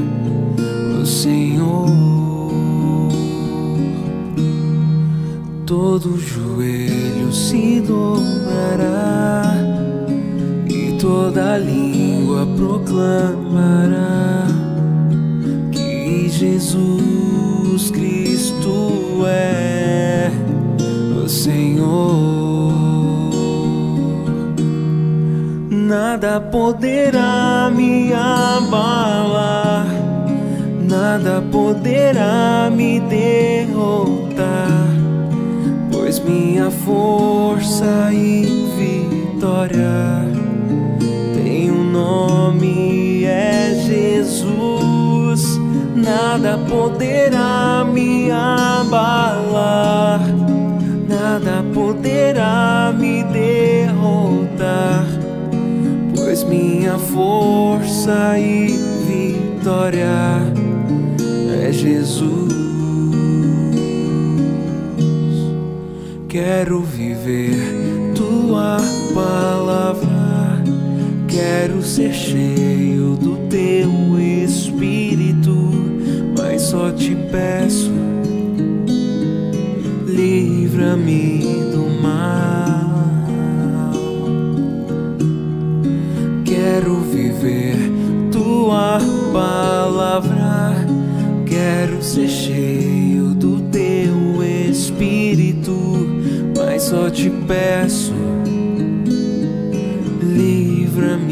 o 1.00 1.06
Senhor. 1.06 1.92
Todo 5.64 6.18
joelho 6.18 7.32
se 7.32 7.80
dobrará 7.82 9.54
e 10.68 10.98
toda 10.98 11.56
língua 11.56 12.48
proclamará 12.56 14.55
Jesus 16.38 17.90
Cristo 17.90 19.24
é 19.26 20.30
o 21.24 21.26
Senhor. 21.26 22.74
Nada 25.70 26.38
poderá 26.38 27.72
me 27.74 28.12
abalar, 28.12 29.86
nada 30.78 31.42
poderá 31.50 32.70
me 32.70 33.00
derrotar, 33.00 34.88
pois 35.90 36.18
minha 36.18 36.70
força 36.70 38.12
e 38.12 38.44
vitória 38.76 40.20
tem 41.32 41.70
um 41.70 41.90
nome, 41.90 43.24
é 43.24 43.72
Jesus. 43.86 44.45
Nada 46.06 46.56
poderá 46.56 47.84
me 47.84 48.30
abalar, 48.30 50.20
nada 51.08 51.64
poderá 51.74 52.94
me 52.96 53.24
derrotar, 53.24 55.04
pois 56.14 56.44
minha 56.44 56.96
força 56.96 58.38
e 58.38 58.68
vitória 59.08 60.38
é 61.66 61.72
Jesus. 61.72 62.54
Quero 66.28 66.82
viver 66.82 68.12
tua 68.14 68.76
palavra, 69.12 70.62
quero 71.26 71.82
ser 71.82 72.14
cheio 72.14 72.95
só 76.86 76.92
te 76.92 77.16
peço, 77.32 77.90
livra-me 80.06 81.40
do 81.72 82.00
mal. 82.00 83.24
Quero 86.44 87.00
viver 87.00 87.76
tua 88.30 89.00
palavra, 89.32 90.86
quero 91.44 92.00
ser 92.00 92.28
cheio 92.28 93.34
do 93.34 93.62
teu 93.72 94.44
espírito, 94.70 95.74
mas 96.56 96.84
só 96.84 97.10
te 97.10 97.30
peço, 97.48 98.14
livra-me 100.22 101.25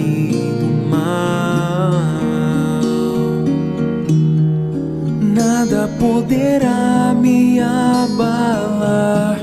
poderá 6.25 7.13
me 7.15 7.61
abalar, 7.61 9.39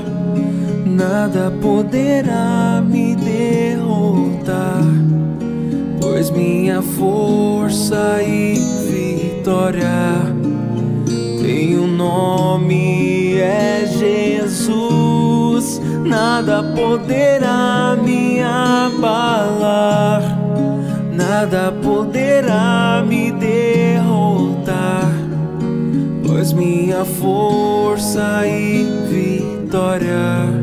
nada 0.84 1.52
poderá 1.62 2.82
me 2.84 3.14
derrotar, 3.14 4.82
pois 6.00 6.28
minha 6.30 6.82
força 6.82 8.20
e 8.20 8.54
vitória 8.90 10.22
tem 11.40 11.78
um 11.78 11.86
nome, 11.86 13.36
é 13.36 13.86
Jesus. 13.86 14.60
Nada 16.04 16.64
poderá 16.64 17.96
me 18.02 18.42
abalar, 18.42 20.20
nada 21.12 21.70
poderá 21.80 23.01
pois 26.42 26.52
minha 26.52 27.04
força 27.04 28.44
e 28.44 28.84
vitória 29.08 30.61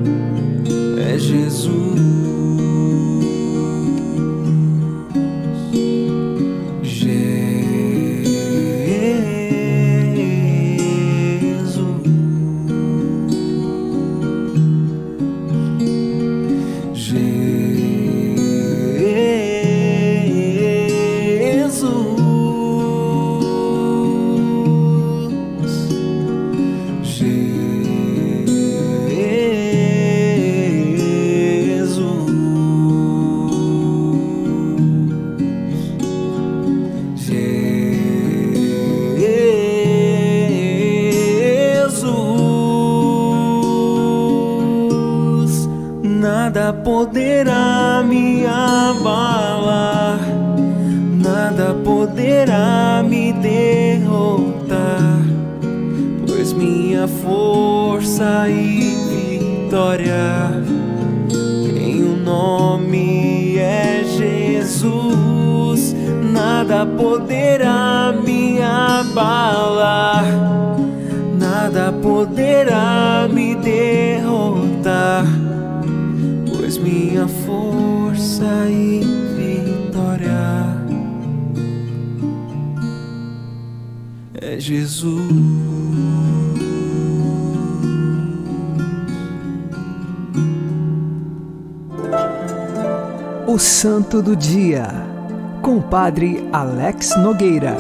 Padre 95.90 96.48
Alex 96.54 97.18
Nogueira. 97.18 97.76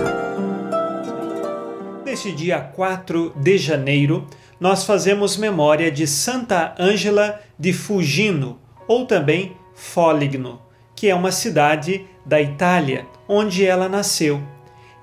Neste 2.04 2.32
dia 2.32 2.60
4 2.60 3.36
de 3.36 3.56
janeiro, 3.60 4.26
nós 4.60 4.84
fazemos 4.84 5.38
memória 5.38 5.92
de 5.92 6.08
Santa 6.08 6.74
Ângela 6.80 7.40
de 7.58 7.72
Fugino, 7.72 8.60
ou 8.88 9.06
também 9.06 9.56
Foligno, 9.76 10.60
que 10.96 11.08
é 11.08 11.14
uma 11.14 11.32
cidade 11.32 12.04
da 12.26 12.42
Itália, 12.42 13.06
onde 13.28 13.64
ela 13.64 13.88
nasceu, 13.88 14.42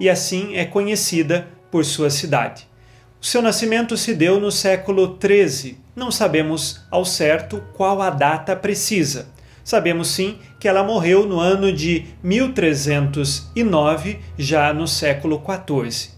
e 0.00 0.10
assim 0.10 0.56
é 0.56 0.64
conhecida 0.64 1.46
por 1.70 1.84
sua 1.84 2.10
cidade. 2.10 2.66
O 3.22 3.24
seu 3.24 3.40
nascimento 3.40 3.96
se 3.96 4.14
deu 4.14 4.40
no 4.40 4.50
século 4.50 5.16
XIII. 5.16 5.78
Não 5.94 6.10
sabemos 6.10 6.84
ao 6.90 7.04
certo 7.04 7.62
qual 7.76 8.02
a 8.02 8.10
data 8.10 8.56
precisa. 8.56 9.28
Sabemos 9.66 10.06
sim 10.10 10.38
que 10.60 10.68
ela 10.68 10.84
morreu 10.84 11.26
no 11.26 11.40
ano 11.40 11.72
de 11.72 12.04
1309, 12.22 14.20
já 14.38 14.72
no 14.72 14.86
século 14.86 15.42
XIV. 15.44 16.10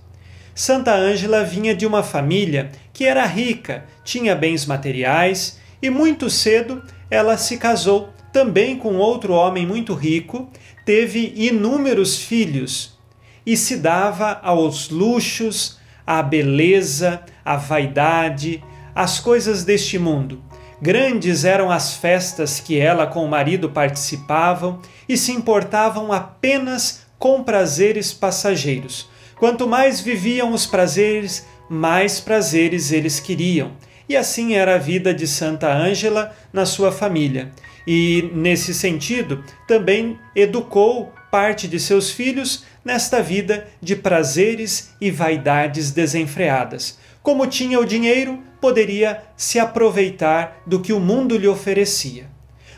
Santa 0.54 0.94
Ângela 0.94 1.42
vinha 1.44 1.74
de 1.74 1.86
uma 1.86 2.02
família 2.02 2.70
que 2.92 3.06
era 3.06 3.24
rica, 3.24 3.86
tinha 4.04 4.36
bens 4.36 4.66
materiais 4.66 5.58
e 5.80 5.88
muito 5.88 6.28
cedo 6.28 6.82
ela 7.10 7.38
se 7.38 7.56
casou 7.56 8.10
também 8.34 8.76
com 8.76 8.96
outro 8.96 9.32
homem 9.32 9.66
muito 9.66 9.94
rico, 9.94 10.50
teve 10.84 11.32
inúmeros 11.34 12.18
filhos 12.18 12.98
e 13.46 13.56
se 13.56 13.78
dava 13.78 14.40
aos 14.42 14.90
luxos, 14.90 15.78
à 16.06 16.22
beleza, 16.22 17.22
à 17.42 17.56
vaidade, 17.56 18.62
às 18.94 19.18
coisas 19.18 19.64
deste 19.64 19.98
mundo. 19.98 20.46
Grandes 20.80 21.44
eram 21.44 21.70
as 21.70 21.94
festas 21.94 22.60
que 22.60 22.78
ela 22.78 23.06
com 23.06 23.24
o 23.24 23.28
marido 23.28 23.70
participavam 23.70 24.80
e 25.08 25.16
se 25.16 25.32
importavam 25.32 26.12
apenas 26.12 27.06
com 27.18 27.42
prazeres 27.42 28.12
passageiros. 28.12 29.08
Quanto 29.36 29.66
mais 29.66 30.00
viviam 30.00 30.52
os 30.52 30.66
prazeres, 30.66 31.46
mais 31.68 32.20
prazeres 32.20 32.92
eles 32.92 33.18
queriam. 33.18 33.72
E 34.08 34.16
assim 34.16 34.54
era 34.54 34.76
a 34.76 34.78
vida 34.78 35.12
de 35.12 35.26
Santa 35.26 35.72
Ângela 35.72 36.34
na 36.52 36.64
sua 36.64 36.92
família. 36.92 37.50
E, 37.86 38.30
nesse 38.32 38.72
sentido, 38.72 39.44
também 39.66 40.18
educou 40.34 41.12
parte 41.30 41.66
de 41.68 41.78
seus 41.78 42.10
filhos 42.10 42.64
nesta 42.84 43.22
vida 43.22 43.66
de 43.82 43.96
prazeres 43.96 44.94
e 45.00 45.10
vaidades 45.10 45.90
desenfreadas. 45.90 46.98
Como 47.28 47.46
tinha 47.46 47.78
o 47.78 47.84
dinheiro, 47.84 48.42
poderia 48.58 49.22
se 49.36 49.58
aproveitar 49.58 50.62
do 50.66 50.80
que 50.80 50.94
o 50.94 50.98
mundo 50.98 51.36
lhe 51.36 51.46
oferecia. 51.46 52.30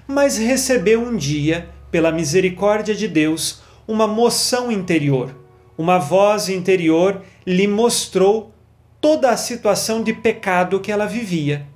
Mas 0.08 0.38
recebeu 0.38 1.00
um 1.00 1.16
dia, 1.16 1.70
pela 1.88 2.10
misericórdia 2.10 2.92
de 2.92 3.06
Deus, 3.06 3.62
uma 3.86 4.08
moção 4.08 4.72
interior. 4.72 5.32
Uma 5.78 5.98
voz 6.00 6.48
interior 6.48 7.22
lhe 7.46 7.68
mostrou 7.68 8.52
toda 9.00 9.30
a 9.30 9.36
situação 9.36 10.02
de 10.02 10.12
pecado 10.12 10.80
que 10.80 10.90
ela 10.90 11.06
vivia. 11.06 11.68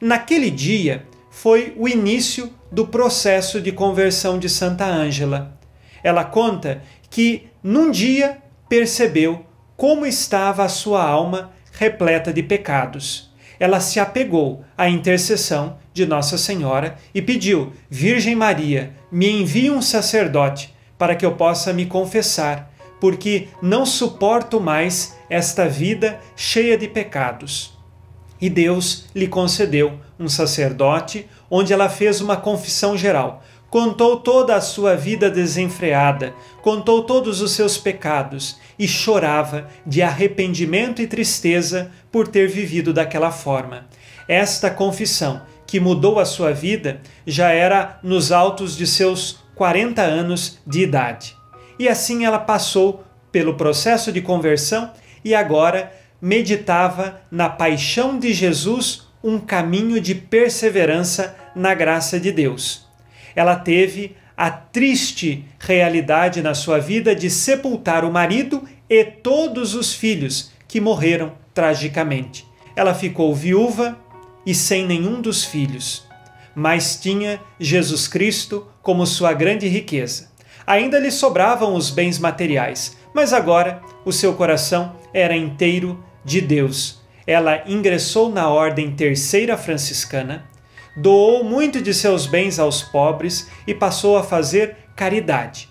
Naquele 0.00 0.50
dia 0.50 1.06
foi 1.30 1.72
o 1.76 1.86
início 1.86 2.52
do 2.68 2.84
processo 2.84 3.60
de 3.60 3.70
conversão 3.70 4.40
de 4.40 4.48
Santa 4.48 4.86
Ângela. 4.86 5.56
Ela 6.02 6.24
conta 6.24 6.82
que 7.08 7.46
num 7.62 7.92
dia 7.92 8.38
percebeu 8.68 9.46
como 9.76 10.04
estava 10.04 10.64
a 10.64 10.68
sua 10.68 11.00
alma 11.04 11.56
repleta 11.78 12.32
de 12.32 12.42
pecados. 12.42 13.30
Ela 13.58 13.80
se 13.80 14.00
apegou 14.00 14.64
à 14.76 14.88
intercessão 14.88 15.78
de 15.94 16.04
Nossa 16.04 16.36
Senhora 16.36 16.96
e 17.14 17.22
pediu: 17.22 17.72
Virgem 17.88 18.34
Maria, 18.34 18.92
me 19.10 19.30
envie 19.30 19.70
um 19.70 19.80
sacerdote 19.80 20.74
para 20.98 21.14
que 21.14 21.24
eu 21.24 21.32
possa 21.32 21.72
me 21.72 21.86
confessar, 21.86 22.72
porque 23.00 23.46
não 23.62 23.86
suporto 23.86 24.60
mais 24.60 25.16
esta 25.30 25.68
vida 25.68 26.20
cheia 26.36 26.76
de 26.76 26.88
pecados. 26.88 27.78
E 28.40 28.50
Deus 28.50 29.06
lhe 29.14 29.28
concedeu 29.28 30.00
um 30.18 30.28
sacerdote, 30.28 31.28
onde 31.48 31.72
ela 31.72 31.88
fez 31.88 32.20
uma 32.20 32.36
confissão 32.36 32.96
geral. 32.96 33.42
Contou 33.70 34.18
toda 34.20 34.56
a 34.56 34.60
sua 34.60 34.96
vida 34.96 35.30
desenfreada, 35.30 36.34
contou 36.62 37.02
todos 37.04 37.40
os 37.40 37.52
seus 37.52 37.76
pecados 37.76 38.56
e 38.78 38.86
chorava 38.86 39.68
de 39.86 40.02
arrependimento 40.02 41.02
e 41.02 41.06
tristeza 41.06 41.90
por 42.12 42.28
ter 42.28 42.48
vivido 42.48 42.92
daquela 42.92 43.30
forma. 43.30 43.86
Esta 44.28 44.70
confissão, 44.70 45.42
que 45.66 45.80
mudou 45.80 46.18
a 46.18 46.24
sua 46.24 46.52
vida, 46.52 47.00
já 47.26 47.50
era 47.50 47.98
nos 48.02 48.30
altos 48.30 48.76
de 48.76 48.86
seus 48.86 49.40
40 49.54 50.02
anos 50.02 50.58
de 50.66 50.82
idade. 50.82 51.36
E 51.78 51.88
assim 51.88 52.24
ela 52.24 52.38
passou 52.38 53.04
pelo 53.32 53.54
processo 53.54 54.12
de 54.12 54.20
conversão 54.20 54.92
e 55.24 55.34
agora 55.34 55.92
meditava 56.20 57.20
na 57.30 57.48
paixão 57.48 58.18
de 58.18 58.32
Jesus 58.32 59.08
um 59.22 59.38
caminho 59.38 60.00
de 60.00 60.14
perseverança 60.14 61.36
na 61.54 61.74
graça 61.74 62.18
de 62.18 62.32
Deus. 62.32 62.86
Ela 63.34 63.56
teve 63.56 64.16
a 64.38 64.52
triste 64.52 65.44
realidade 65.58 66.40
na 66.40 66.54
sua 66.54 66.78
vida 66.78 67.12
de 67.12 67.28
sepultar 67.28 68.04
o 68.04 68.12
marido 68.12 68.62
e 68.88 69.02
todos 69.04 69.74
os 69.74 69.92
filhos 69.92 70.52
que 70.68 70.80
morreram 70.80 71.32
tragicamente. 71.52 72.46
Ela 72.76 72.94
ficou 72.94 73.34
viúva 73.34 73.98
e 74.46 74.54
sem 74.54 74.86
nenhum 74.86 75.20
dos 75.20 75.44
filhos, 75.44 76.06
mas 76.54 76.94
tinha 76.94 77.40
Jesus 77.58 78.06
Cristo 78.06 78.68
como 78.80 79.04
sua 79.04 79.32
grande 79.32 79.66
riqueza. 79.66 80.30
Ainda 80.64 81.00
lhe 81.00 81.10
sobravam 81.10 81.74
os 81.74 81.90
bens 81.90 82.16
materiais, 82.16 82.96
mas 83.12 83.32
agora 83.32 83.82
o 84.04 84.12
seu 84.12 84.34
coração 84.34 84.94
era 85.12 85.36
inteiro 85.36 86.04
de 86.24 86.40
Deus. 86.40 87.00
Ela 87.26 87.64
ingressou 87.66 88.30
na 88.30 88.48
Ordem 88.48 88.92
Terceira 88.92 89.56
Franciscana, 89.56 90.47
doou 90.98 91.44
muito 91.44 91.80
de 91.80 91.94
seus 91.94 92.26
bens 92.26 92.58
aos 92.58 92.82
pobres 92.82 93.48
e 93.66 93.74
passou 93.74 94.16
a 94.16 94.22
fazer 94.22 94.76
caridade. 94.96 95.68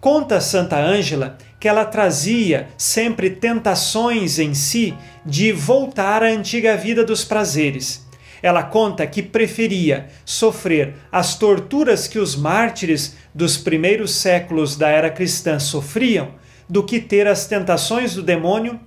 Conta 0.00 0.40
Santa 0.40 0.78
Ângela 0.78 1.36
que 1.60 1.68
ela 1.68 1.84
trazia 1.84 2.68
sempre 2.78 3.28
tentações 3.28 4.38
em 4.38 4.54
si 4.54 4.94
de 5.26 5.52
voltar 5.52 6.22
à 6.22 6.26
antiga 6.26 6.74
vida 6.74 7.04
dos 7.04 7.22
prazeres. 7.22 8.08
Ela 8.42 8.62
conta 8.62 9.06
que 9.06 9.22
preferia 9.22 10.06
sofrer 10.24 10.94
as 11.12 11.36
torturas 11.36 12.08
que 12.08 12.18
os 12.18 12.34
mártires 12.34 13.14
dos 13.34 13.58
primeiros 13.58 14.14
séculos 14.14 14.76
da 14.76 14.88
era 14.88 15.10
cristã 15.10 15.58
sofriam 15.58 16.30
do 16.66 16.82
que 16.82 16.98
ter 16.98 17.26
as 17.26 17.46
tentações 17.46 18.14
do 18.14 18.22
demônio 18.22 18.80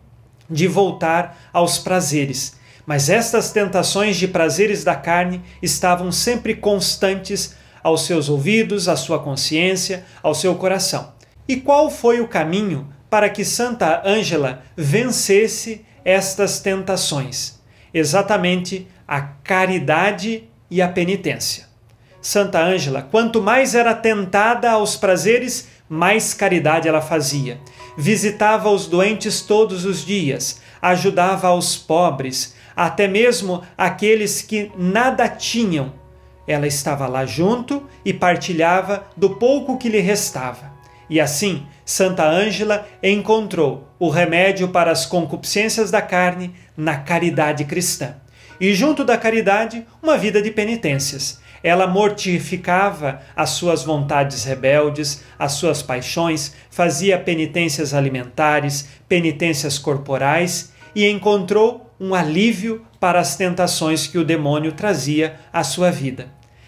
de 0.49 0.67
voltar 0.67 1.49
aos 1.53 1.77
prazeres. 1.77 2.55
Mas 2.85 3.09
estas 3.09 3.51
tentações 3.51 4.17
de 4.17 4.27
prazeres 4.27 4.83
da 4.83 4.95
carne 4.95 5.41
estavam 5.61 6.11
sempre 6.11 6.55
constantes 6.55 7.55
aos 7.81 8.05
seus 8.05 8.29
ouvidos, 8.29 8.87
à 8.87 8.95
sua 8.95 9.19
consciência, 9.19 10.05
ao 10.21 10.33
seu 10.33 10.55
coração. 10.55 11.13
E 11.47 11.57
qual 11.57 11.89
foi 11.89 12.21
o 12.21 12.27
caminho 12.27 12.87
para 13.09 13.29
que 13.29 13.43
Santa 13.43 14.01
Ângela 14.05 14.63
vencesse 14.75 15.85
estas 16.03 16.59
tentações? 16.59 17.59
Exatamente 17.93 18.87
a 19.07 19.21
caridade 19.21 20.49
e 20.69 20.81
a 20.81 20.87
penitência. 20.87 21.65
Santa 22.21 22.63
Ângela, 22.63 23.01
quanto 23.11 23.41
mais 23.41 23.75
era 23.75 23.93
tentada 23.93 24.71
aos 24.71 24.95
prazeres, 24.95 25.67
mais 25.89 26.33
caridade 26.33 26.87
ela 26.87 27.01
fazia. 27.01 27.59
Visitava 27.97 28.69
os 28.69 28.87
doentes 28.87 29.41
todos 29.41 29.85
os 29.85 30.03
dias, 30.05 30.61
ajudava 30.81 31.49
aos 31.49 31.75
pobres, 31.75 32.55
até 32.75 33.07
mesmo 33.07 33.63
aqueles 33.77 34.41
que 34.41 34.71
nada 34.77 35.27
tinham. 35.27 35.93
Ela 36.47 36.67
estava 36.67 37.07
lá 37.07 37.25
junto 37.25 37.87
e 38.03 38.13
partilhava 38.13 39.05
do 39.15 39.31
pouco 39.31 39.77
que 39.77 39.89
lhe 39.89 39.99
restava. 39.99 40.73
E 41.09 41.19
assim, 41.19 41.65
Santa 41.85 42.25
Ângela 42.25 42.87
encontrou 43.01 43.87
o 43.99 44.09
remédio 44.09 44.69
para 44.69 44.91
as 44.91 45.05
concupiscências 45.05 45.91
da 45.91 46.01
carne 46.01 46.53
na 46.75 46.97
caridade 46.97 47.65
cristã. 47.65 48.15
E 48.59 48.73
junto 48.73 49.03
da 49.03 49.17
caridade, 49.17 49.85
uma 50.01 50.17
vida 50.17 50.41
de 50.41 50.51
penitências. 50.51 51.41
Ela 51.63 51.87
mortificava 51.87 53.21
as 53.35 53.51
suas 53.51 53.83
vontades 53.83 54.43
rebeldes, 54.43 55.23
as 55.39 55.53
suas 55.53 55.81
paixões, 55.81 56.53
fazia 56.69 57.17
penitências 57.17 57.93
alimentares, 57.93 58.89
penitências 59.07 59.77
corporais 59.77 60.73
e 60.93 61.07
encontrou 61.07 61.82
um 61.99 62.13
alívio 62.13 62.85
para 62.99 63.19
as 63.19 63.35
tentações 63.35 64.07
que 64.07 64.17
o 64.17 64.25
demônio 64.25 64.71
trazia 64.71 65.35
à 65.51 65.63
sua 65.63 65.91
vida. 65.91 66.27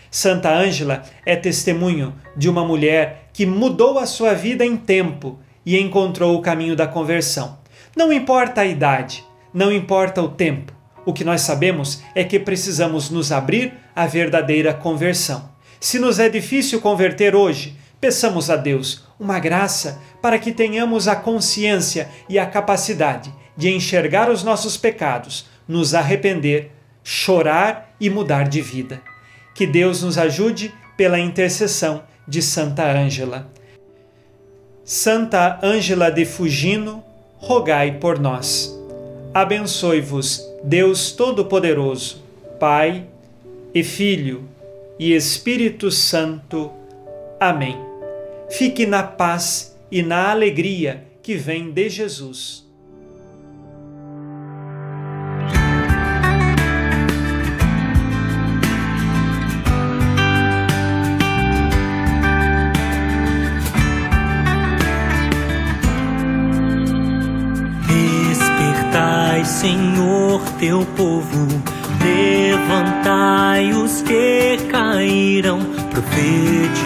Santa 0.09 0.53
Ângela 0.53 1.03
é 1.25 1.35
testemunho 1.35 2.15
de 2.37 2.49
uma 2.49 2.65
mulher 2.65 3.29
que 3.33 3.45
mudou 3.45 3.99
a 3.99 4.05
sua 4.05 4.33
vida 4.33 4.65
em 4.65 4.77
tempo 4.77 5.39
e 5.65 5.77
encontrou 5.77 6.35
o 6.35 6.41
caminho 6.41 6.75
da 6.75 6.87
conversão. 6.87 7.57
Não 7.95 8.13
importa 8.13 8.61
a 8.61 8.65
idade, 8.65 9.25
não 9.53 9.71
importa 9.71 10.21
o 10.21 10.29
tempo, 10.29 10.73
o 11.05 11.13
que 11.13 11.23
nós 11.23 11.41
sabemos 11.41 12.01
é 12.15 12.23
que 12.23 12.39
precisamos 12.39 13.09
nos 13.09 13.31
abrir 13.31 13.73
à 13.95 14.07
verdadeira 14.07 14.73
conversão. 14.73 15.49
Se 15.79 15.99
nos 15.99 16.17
é 16.17 16.27
difícil 16.27 16.81
converter 16.81 17.35
hoje, 17.35 17.77
peçamos 18.01 18.49
a 18.49 18.55
Deus 18.55 19.05
uma 19.19 19.39
graça 19.39 20.01
para 20.21 20.39
que 20.39 20.51
tenhamos 20.51 21.07
a 21.07 21.15
consciência 21.15 22.09
e 22.27 22.39
a 22.39 22.45
capacidade 22.45 23.31
de 23.55 23.69
enxergar 23.69 24.29
os 24.29 24.43
nossos 24.43 24.77
pecados, 24.77 25.45
nos 25.67 25.93
arrepender, 25.93 26.71
chorar 27.03 27.95
e 27.99 28.09
mudar 28.09 28.47
de 28.49 28.61
vida. 28.61 29.01
Que 29.53 29.65
Deus 29.65 30.03
nos 30.03 30.17
ajude 30.17 30.73
pela 30.97 31.19
intercessão 31.19 32.03
de 32.27 32.41
Santa 32.41 32.85
Ângela. 32.91 33.49
Santa 34.83 35.59
Ângela 35.63 36.11
de 36.11 36.25
Fugino, 36.25 37.03
rogai 37.37 37.99
por 37.99 38.19
nós. 38.19 38.75
Abençoe-vos, 39.33 40.41
Deus 40.63 41.11
Todo-Poderoso, 41.11 42.23
Pai 42.59 43.05
e 43.73 43.83
Filho 43.83 44.47
e 44.97 45.13
Espírito 45.13 45.91
Santo. 45.91 46.71
Amém. 47.39 47.77
Fique 48.49 48.85
na 48.85 49.03
paz 49.03 49.75
e 49.91 50.01
na 50.01 50.31
alegria 50.31 51.03
que 51.21 51.35
vem 51.35 51.71
de 51.71 51.89
Jesus. 51.89 52.64
Senhor, 69.65 70.41
teu 70.59 70.85
povo, 70.95 71.47
levantai 71.99 73.73
os 73.73 74.03
que 74.03 74.59
caíram, 74.69 75.59
profetizamos 75.89 76.85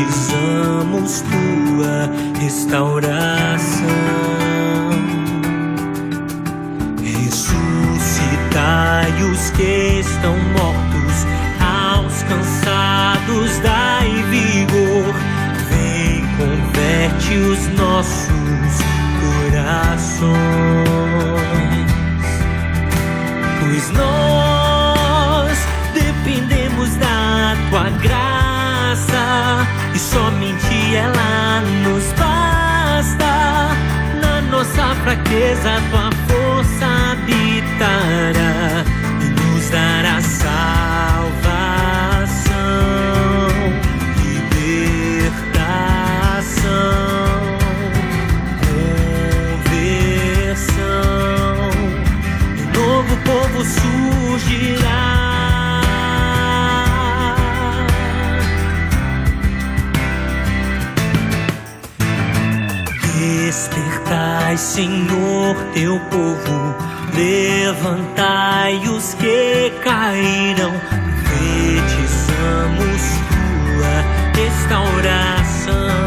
tua 1.20 2.10
restauração. 2.40 3.86
Ressuscitai 7.04 7.52
os 9.30 9.50
que 9.50 10.00
estão 10.00 10.38
mortos, 10.54 11.28
aos 11.60 12.24
cansados 12.24 13.60
dai 13.60 14.10
vigor, 14.30 15.14
vem, 15.70 16.24
converte 16.38 17.34
os 17.40 17.68
nossos 17.78 18.30
corações 19.52 21.19
nós 23.92 25.58
dependemos 25.94 26.96
da 26.96 27.56
tua 27.70 27.90
graça 28.02 29.68
e 29.94 30.00
somente 30.00 30.96
ela 30.96 31.62
nos 31.84 32.06
basta. 32.14 33.76
Na 34.22 34.42
nossa 34.50 34.96
fraqueza, 35.04 35.82
tua 35.90 36.19
Senhor, 64.80 65.58
teu 65.74 66.00
povo, 66.10 66.74
levantai 67.14 68.78
os 68.88 69.14
que 69.16 69.74
caíram, 69.84 70.72
profetizamos 71.26 73.02
tua 73.28 74.42
restauração. 74.42 75.99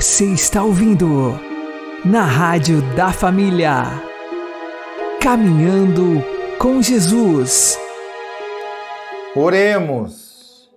Você 0.00 0.24
está 0.32 0.64
ouvindo 0.64 1.38
na 2.06 2.22
Rádio 2.22 2.80
da 2.96 3.12
Família. 3.12 3.84
Caminhando 5.20 6.24
com 6.58 6.80
Jesus. 6.80 7.78
Oremos. 9.36 10.70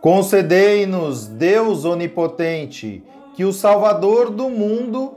Concedei-nos, 0.00 1.26
Deus 1.26 1.84
onipotente, 1.84 3.04
que 3.36 3.44
o 3.44 3.52
Salvador 3.52 4.30
do 4.30 4.48
mundo, 4.48 5.14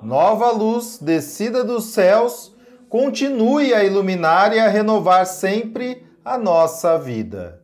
nova 0.00 0.52
luz 0.52 1.00
descida 1.02 1.64
dos 1.64 1.86
céus, 1.86 2.54
continue 2.88 3.74
a 3.74 3.82
iluminar 3.82 4.54
e 4.54 4.60
a 4.60 4.68
renovar 4.68 5.26
sempre 5.26 6.06
a 6.24 6.38
nossa 6.38 6.96
vida. 6.96 7.63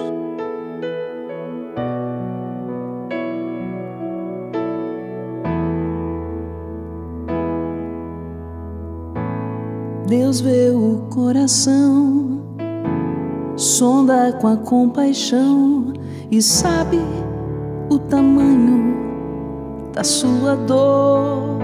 Deus 10.11 10.41
vê 10.41 10.69
o 10.69 11.03
coração, 11.09 12.41
sonda 13.55 14.33
com 14.41 14.47
a 14.47 14.57
compaixão 14.57 15.93
e 16.29 16.41
sabe 16.41 16.99
o 17.89 17.97
tamanho 17.97 18.93
da 19.93 20.03
sua 20.03 20.57
dor. 20.57 21.59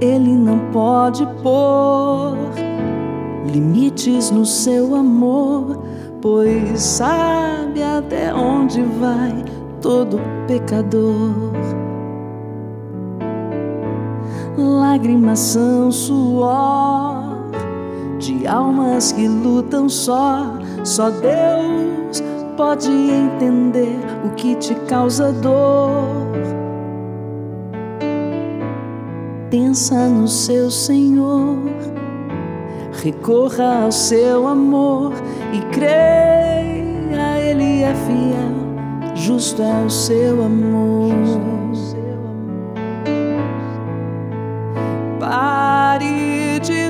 Ele 0.00 0.32
não 0.32 0.60
pode 0.72 1.26
pôr 1.42 2.34
limites 3.52 4.30
no 4.30 4.46
seu 4.46 4.94
amor, 4.94 5.78
pois 6.22 6.80
sabe 6.80 7.82
até 7.82 8.32
onde 8.32 8.80
vai 8.80 9.44
todo 9.82 10.18
pecador. 10.46 11.57
Lágrimas 14.58 15.38
são 15.38 15.92
suor 15.92 17.22
de 18.18 18.44
almas 18.44 19.12
que 19.12 19.28
lutam 19.28 19.88
só. 19.88 20.52
Só 20.82 21.10
Deus 21.10 22.20
pode 22.56 22.90
entender 22.90 24.00
o 24.24 24.30
que 24.30 24.56
te 24.56 24.74
causa 24.88 25.32
dor. 25.32 26.02
Pensa 29.48 30.08
no 30.08 30.26
seu 30.26 30.72
Senhor, 30.72 31.56
recorra 33.00 33.84
ao 33.84 33.92
seu 33.92 34.48
amor 34.48 35.12
e 35.52 35.60
creia, 35.72 37.38
Ele 37.48 37.82
é 37.82 37.94
fiel, 37.94 39.14
justo 39.14 39.62
é 39.62 39.84
o 39.86 39.88
seu 39.88 40.44
amor. 40.44 41.57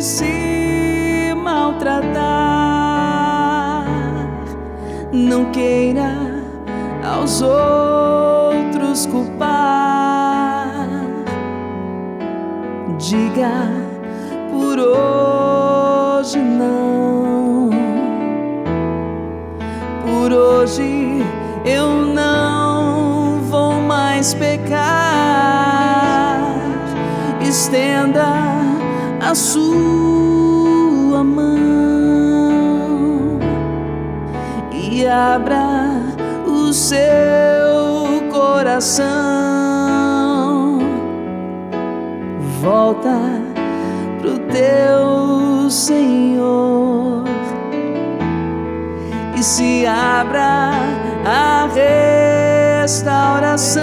Se 0.09 1.35
maltratar. 1.37 2.15
Não 5.13 5.51
queira 5.53 6.15
aos 7.05 7.43
outros 7.43 9.05
culpar. 9.07 10.89
Diga 12.97 13.69
por 14.51 14.79
hoje 14.79 16.39
não. 16.39 17.69
Por 20.07 20.33
hoje 20.33 21.23
eu 21.67 22.07
não 22.07 23.43
vou 23.51 23.75
mais 23.83 24.33
pecar 24.33 24.89
estenda 27.43 28.48
a 29.29 29.35
sua 29.35 31.23
mão 31.23 31.59
e 34.73 35.07
abra 35.07 36.01
o 36.47 36.73
seu 36.73 38.23
coração. 38.33 39.09
Volta 42.63 43.21
pro 44.19 44.39
teu 44.51 45.69
Senhor 45.69 47.25
e 49.37 49.43
se 49.43 49.85
abra 49.87 50.71
a 51.27 51.69
restauração. 52.83 53.83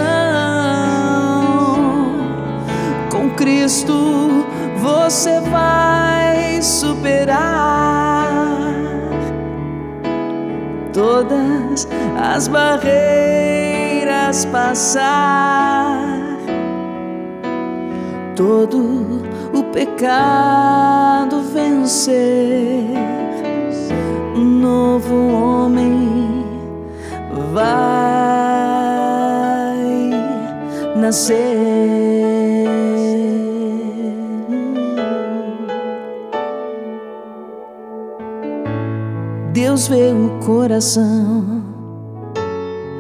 Com 3.12 3.30
Cristo 3.36 4.45
você 4.86 5.42
vai 5.42 6.62
superar 6.62 7.42
todas 10.94 11.88
as 12.16 12.48
barreiras, 12.48 12.86
passar 14.46 15.98
todo 18.36 19.24
o 19.54 19.64
pecado 19.74 21.42
vencer. 21.52 22.86
Um 24.36 24.46
novo 24.46 25.16
homem 25.34 26.46
vai 27.54 27.66
nascer. 30.96 32.35
Deus 39.76 39.90
vê 39.90 40.14
o 40.14 40.40
coração, 40.46 41.62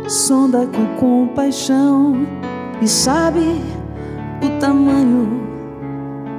sonda 0.09 0.67
com 0.67 0.86
compaixão 0.97 2.28
e 2.82 2.88
sabe 2.89 3.61
o 4.43 4.59
tamanho 4.59 5.39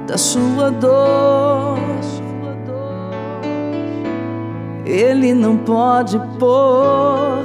da 0.05 0.15
sua 0.15 0.69
dor. 0.69 1.79
Ele 4.85 5.33
não 5.33 5.57
pode 5.57 6.21
pôr 6.37 7.43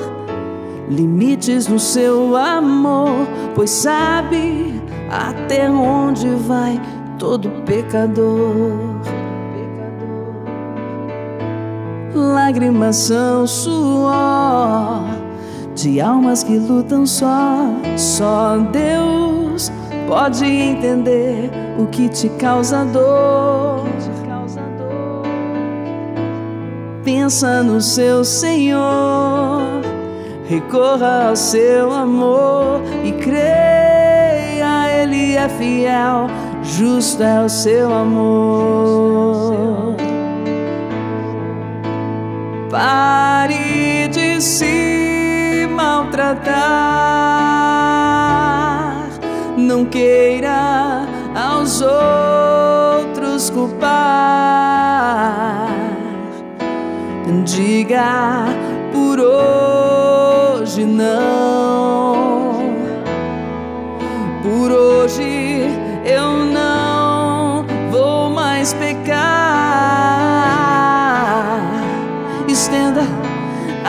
limites 0.90 1.68
no 1.68 1.78
seu 1.78 2.36
amor, 2.36 3.26
pois 3.55 3.70
sabe 3.70 4.78
até 5.11 5.70
onde 5.70 6.28
vai 6.47 6.78
todo 7.18 7.49
pecador. 7.64 8.91
Lágrimas 12.14 12.96
são 12.96 13.46
suor 13.46 15.04
de 15.74 16.00
almas 16.00 16.42
que 16.42 16.58
lutam 16.58 17.06
só. 17.06 17.66
Só 17.96 18.58
Deus 18.58 19.70
pode 20.06 20.44
entender 20.44 21.50
o 21.78 21.86
que 21.86 22.08
te 22.08 22.28
causa 22.30 22.84
dor. 22.84 23.82
Pensa 27.04 27.62
no 27.62 27.80
seu 27.80 28.24
Senhor, 28.24 29.60
recorra 30.46 31.30
ao 31.30 31.36
seu 31.36 31.92
amor 31.92 32.80
e 33.02 33.12
creia, 33.12 35.02
Ele 35.02 35.34
é 35.34 35.48
fiel, 35.48 36.28
justo 36.62 37.22
é 37.22 37.44
o 37.44 37.48
seu 37.48 37.92
amor. 37.92 39.91
Pare 42.73 44.09
de 44.09 44.41
se 44.41 45.68
maltratar. 45.70 46.57
Não 49.59 49.85
queira 49.85 51.07
aos 51.35 51.83
outros 51.83 53.51
culpar. 53.51 53.93
Diga 57.45 58.47
por 58.91 59.20
hoje 59.20 60.87
não. 60.87 62.55
Por 64.43 64.73
hoje 64.73 65.68
eu 66.07 66.39
não 66.47 66.51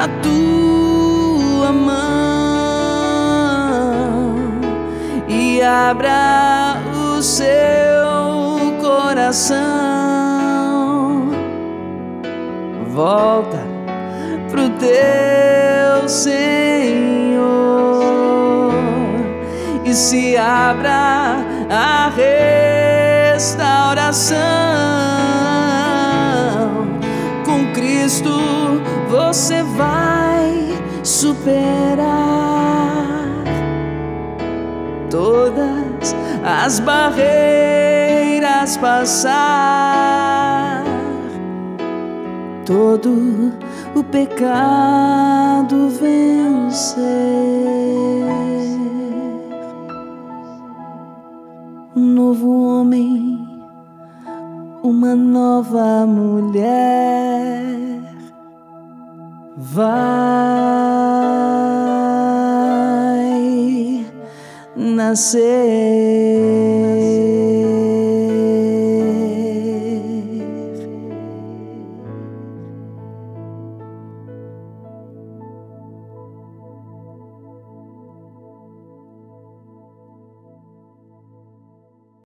tua 0.08 1.72
mão 1.72 2.04
e 5.28 5.62
abra 5.62 6.78
o 6.94 7.22
seu 7.22 8.74
coração. 8.82 9.64
Volta 12.90 13.60
pro 14.50 14.70
teu 14.72 16.08
Senhor 16.08 16.44
e 19.84 19.94
se 19.94 20.38
abra 20.38 21.38
a 21.70 22.12
restauração. 23.36 24.38
Com 27.46 27.72
Cristo 27.74 28.53
você 29.34 29.64
vai 29.64 30.80
superar 31.02 32.06
todas 35.10 36.16
as 36.44 36.80
barreiras, 36.80 38.78
passar 38.78 39.34
todo 42.64 43.52
o 43.96 44.04
pecado 44.04 45.90
vencer. 45.90 47.02
Um 51.96 52.06
novo 52.06 52.68
homem, 52.68 53.48
uma 54.84 55.16
nova 55.16 56.06
mulher 56.06 57.43
vai 59.64 59.86
nascer. 64.76 65.44